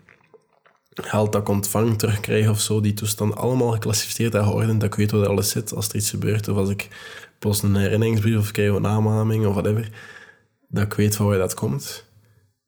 geld 1.03 1.31
dat 1.31 1.41
ik 1.41 1.49
ontvang 1.49 1.97
terugkrijg 1.97 2.49
of 2.49 2.61
zo, 2.61 2.81
die 2.81 2.93
toestand 2.93 3.35
allemaal 3.35 3.71
geclassificeerd 3.71 4.35
en 4.35 4.43
geordend, 4.43 4.81
dat 4.81 4.89
ik 4.89 4.95
weet 4.95 5.11
waar 5.11 5.27
alles 5.27 5.49
zit 5.49 5.73
als 5.73 5.89
er 5.89 5.95
iets 5.95 6.09
gebeurt. 6.09 6.47
Of 6.47 6.57
als 6.57 6.69
ik 6.69 6.87
post 7.39 7.63
een 7.63 7.75
herinneringsbrief 7.75 8.37
of 8.37 8.51
krijg 8.51 8.71
een 8.71 8.87
aanmaning 8.87 9.45
of 9.45 9.53
whatever, 9.53 9.89
dat 10.67 10.83
ik 10.83 10.93
weet 10.93 11.15
van 11.15 11.25
waar 11.25 11.37
dat 11.37 11.53
komt. 11.53 12.05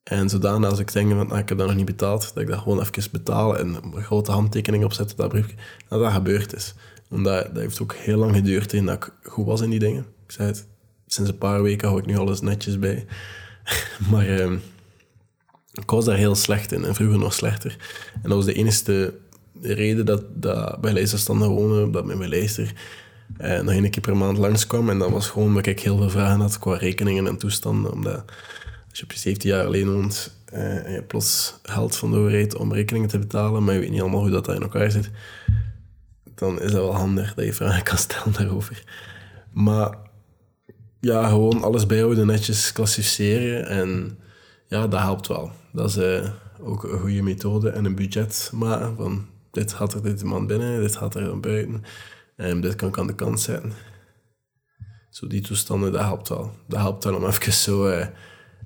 En 0.03 0.29
zodanig 0.29 0.69
als 0.69 0.79
ik 0.79 0.93
denk, 0.93 1.09
van, 1.09 1.27
nou, 1.27 1.39
ik 1.39 1.49
heb 1.49 1.57
dat 1.57 1.67
nog 1.67 1.75
niet 1.75 1.85
betaald, 1.85 2.33
dat 2.33 2.43
ik 2.43 2.49
dat 2.49 2.59
gewoon 2.59 2.81
even 2.81 3.11
betaal 3.11 3.57
en 3.57 3.79
een 3.93 4.03
grote 4.03 4.31
handtekening 4.31 4.83
opzet 4.83 5.13
dat 5.15 5.29
briefje, 5.29 5.55
dat 5.87 5.99
dat 5.99 6.11
gebeurd 6.11 6.55
is. 6.55 6.73
Omdat 7.09 7.45
dat 7.45 7.61
heeft 7.61 7.81
ook 7.81 7.93
heel 7.93 8.17
lang 8.17 8.35
geduurd 8.35 8.73
in 8.73 8.85
dat 8.85 8.95
ik 8.95 9.11
goed 9.23 9.45
was 9.45 9.61
in 9.61 9.69
die 9.69 9.79
dingen. 9.79 10.05
Ik 10.25 10.31
zei 10.31 10.47
het, 10.47 10.67
sinds 11.07 11.29
een 11.29 11.37
paar 11.37 11.61
weken 11.61 11.87
hou 11.87 11.99
ik 11.99 12.05
nu 12.05 12.17
alles 12.17 12.41
netjes 12.41 12.79
bij. 12.79 13.05
maar... 14.11 14.27
Uh, 14.27 14.53
ik 15.81 15.89
was 15.89 16.05
daar 16.05 16.17
heel 16.17 16.35
slecht 16.35 16.71
in 16.71 16.85
en 16.85 16.95
vroeger 16.95 17.19
nog 17.19 17.33
slechter. 17.33 17.77
En 18.13 18.29
dat 18.29 18.31
was 18.31 18.45
de 18.45 18.53
enige 18.53 19.13
reden 19.61 20.05
dat, 20.05 20.23
dat 20.33 20.81
bij 20.81 20.93
lijsterstanden 20.93 21.49
wonen, 21.49 21.91
dat 21.91 22.05
mijn 22.05 22.29
lijster 22.29 22.73
eh, 23.37 23.59
nog 23.59 23.73
één 23.73 23.89
keer 23.89 24.01
per 24.01 24.17
maand 24.17 24.37
langskwam. 24.37 24.89
En 24.89 24.99
dat 24.99 25.09
was 25.09 25.27
gewoon 25.27 25.47
omdat 25.47 25.65
ik 25.65 25.79
heel 25.79 25.97
veel 25.97 26.09
vragen 26.09 26.39
had 26.39 26.59
qua 26.59 26.77
rekeningen 26.77 27.27
en 27.27 27.37
toestanden. 27.37 27.91
Omdat 27.91 28.23
als 28.89 28.99
je 28.99 29.03
op 29.03 29.11
je 29.11 29.17
17 29.17 29.49
jaar 29.49 29.65
alleen 29.65 29.91
woont 29.91 30.35
eh, 30.45 30.85
en 30.85 30.91
je 30.91 31.03
plots 31.03 31.59
geld 31.63 31.95
van 31.95 32.11
de 32.11 32.17
overheid 32.17 32.55
om 32.55 32.73
rekeningen 32.73 33.09
te 33.09 33.19
betalen, 33.19 33.63
maar 33.63 33.73
je 33.73 33.79
weet 33.79 33.89
niet 33.89 34.01
allemaal 34.01 34.19
hoe 34.19 34.29
dat 34.29 34.47
in 34.47 34.61
elkaar 34.61 34.91
zit, 34.91 35.09
dan 36.35 36.61
is 36.61 36.71
dat 36.71 36.81
wel 36.81 36.95
handig 36.95 37.33
dat 37.33 37.45
je 37.45 37.53
vragen 37.53 37.83
kan 37.83 37.97
stellen 37.97 38.33
daarover. 38.33 38.83
Maar 39.51 39.97
ja, 40.99 41.27
gewoon 41.27 41.63
alles 41.63 41.85
bijhouden, 41.85 42.27
netjes 42.27 42.71
klassificeren 42.71 43.67
en 43.67 44.17
ja, 44.67 44.87
dat 44.87 44.99
helpt 44.99 45.27
wel. 45.27 45.51
Dat 45.71 45.89
is 45.89 45.97
uh, 45.97 46.29
ook 46.59 46.83
een 46.83 46.99
goede 46.99 47.21
methode 47.21 47.69
en 47.69 47.85
een 47.85 47.95
budget 47.95 48.51
maken 48.53 48.95
van 48.95 49.25
dit 49.51 49.73
gaat 49.73 49.93
er 49.93 50.03
dit 50.03 50.23
man 50.23 50.47
binnen, 50.47 50.81
dit 50.81 50.95
gaat 50.95 51.15
er 51.15 51.23
dan 51.23 51.41
buiten 51.41 51.83
en 52.35 52.61
dit 52.61 52.75
kan 52.75 52.89
ik 52.89 52.97
aan 52.97 53.07
de 53.07 53.15
kant 53.15 53.39
zetten. 53.39 53.73
Zo 55.09 55.27
die 55.27 55.41
toestanden, 55.41 55.91
dat 55.91 56.01
helpt 56.01 56.29
wel. 56.29 56.51
Dat 56.67 56.79
helpt 56.79 57.03
wel 57.03 57.15
om 57.15 57.25
even 57.25 57.53
zo 57.53 57.87
uh, 57.89 58.07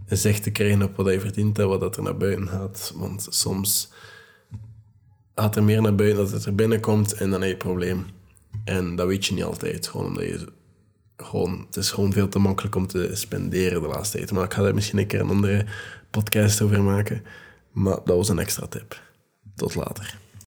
een 0.08 0.18
zicht 0.18 0.44
te 0.44 0.52
krijgen 0.52 0.84
op 0.84 0.96
wat 0.96 1.14
je 1.14 1.20
verdient 1.20 1.60
en 1.60 1.68
wat 1.68 1.80
dat 1.80 1.98
er 1.98 2.04
naar 2.04 2.18
buiten 2.18 2.48
gaat. 2.48 2.94
Want 2.96 3.28
soms 3.30 3.92
gaat 5.36 5.56
er 5.56 5.64
meer 5.64 5.82
naar 5.82 5.96
buiten 5.96 6.24
dat 6.24 6.32
het 6.32 6.46
er 6.46 6.56
binnenkomt 6.56 7.14
en 7.14 7.30
dan 7.30 7.42
heb 7.42 7.50
je 7.50 7.56
een 7.56 7.58
probleem. 7.58 8.06
En 8.64 8.96
dat 8.96 9.08
weet 9.08 9.26
je 9.26 9.34
niet 9.34 9.44
altijd, 9.44 9.88
gewoon 9.88 10.06
omdat 10.06 10.24
je 10.24 10.48
het 11.66 11.76
is 11.76 11.92
gewoon 11.92 12.14
veel 12.14 12.28
te 12.28 12.40
makkelijk 12.40 12.76
om 12.76 12.88
te 12.88 13.10
spenderen 13.14 13.82
de 13.82 13.88
laatste 13.88 14.18
tijd. 14.18 14.32
Maar 14.32 14.44
ik 14.44 14.54
ga 14.54 14.62
daar 14.62 14.74
misschien 14.74 15.00
een 15.00 15.08
keer 15.08 15.20
een 15.20 15.30
andere 15.30 15.66
podcast 16.10 16.62
over 16.62 16.84
maken. 16.84 17.24
Maar 17.72 17.98
dat 18.06 18.16
was 18.18 18.30
een 18.30 18.40
extra 18.40 18.68
tip. 18.68 19.02
Tot 19.56 19.76
later. 19.76 20.21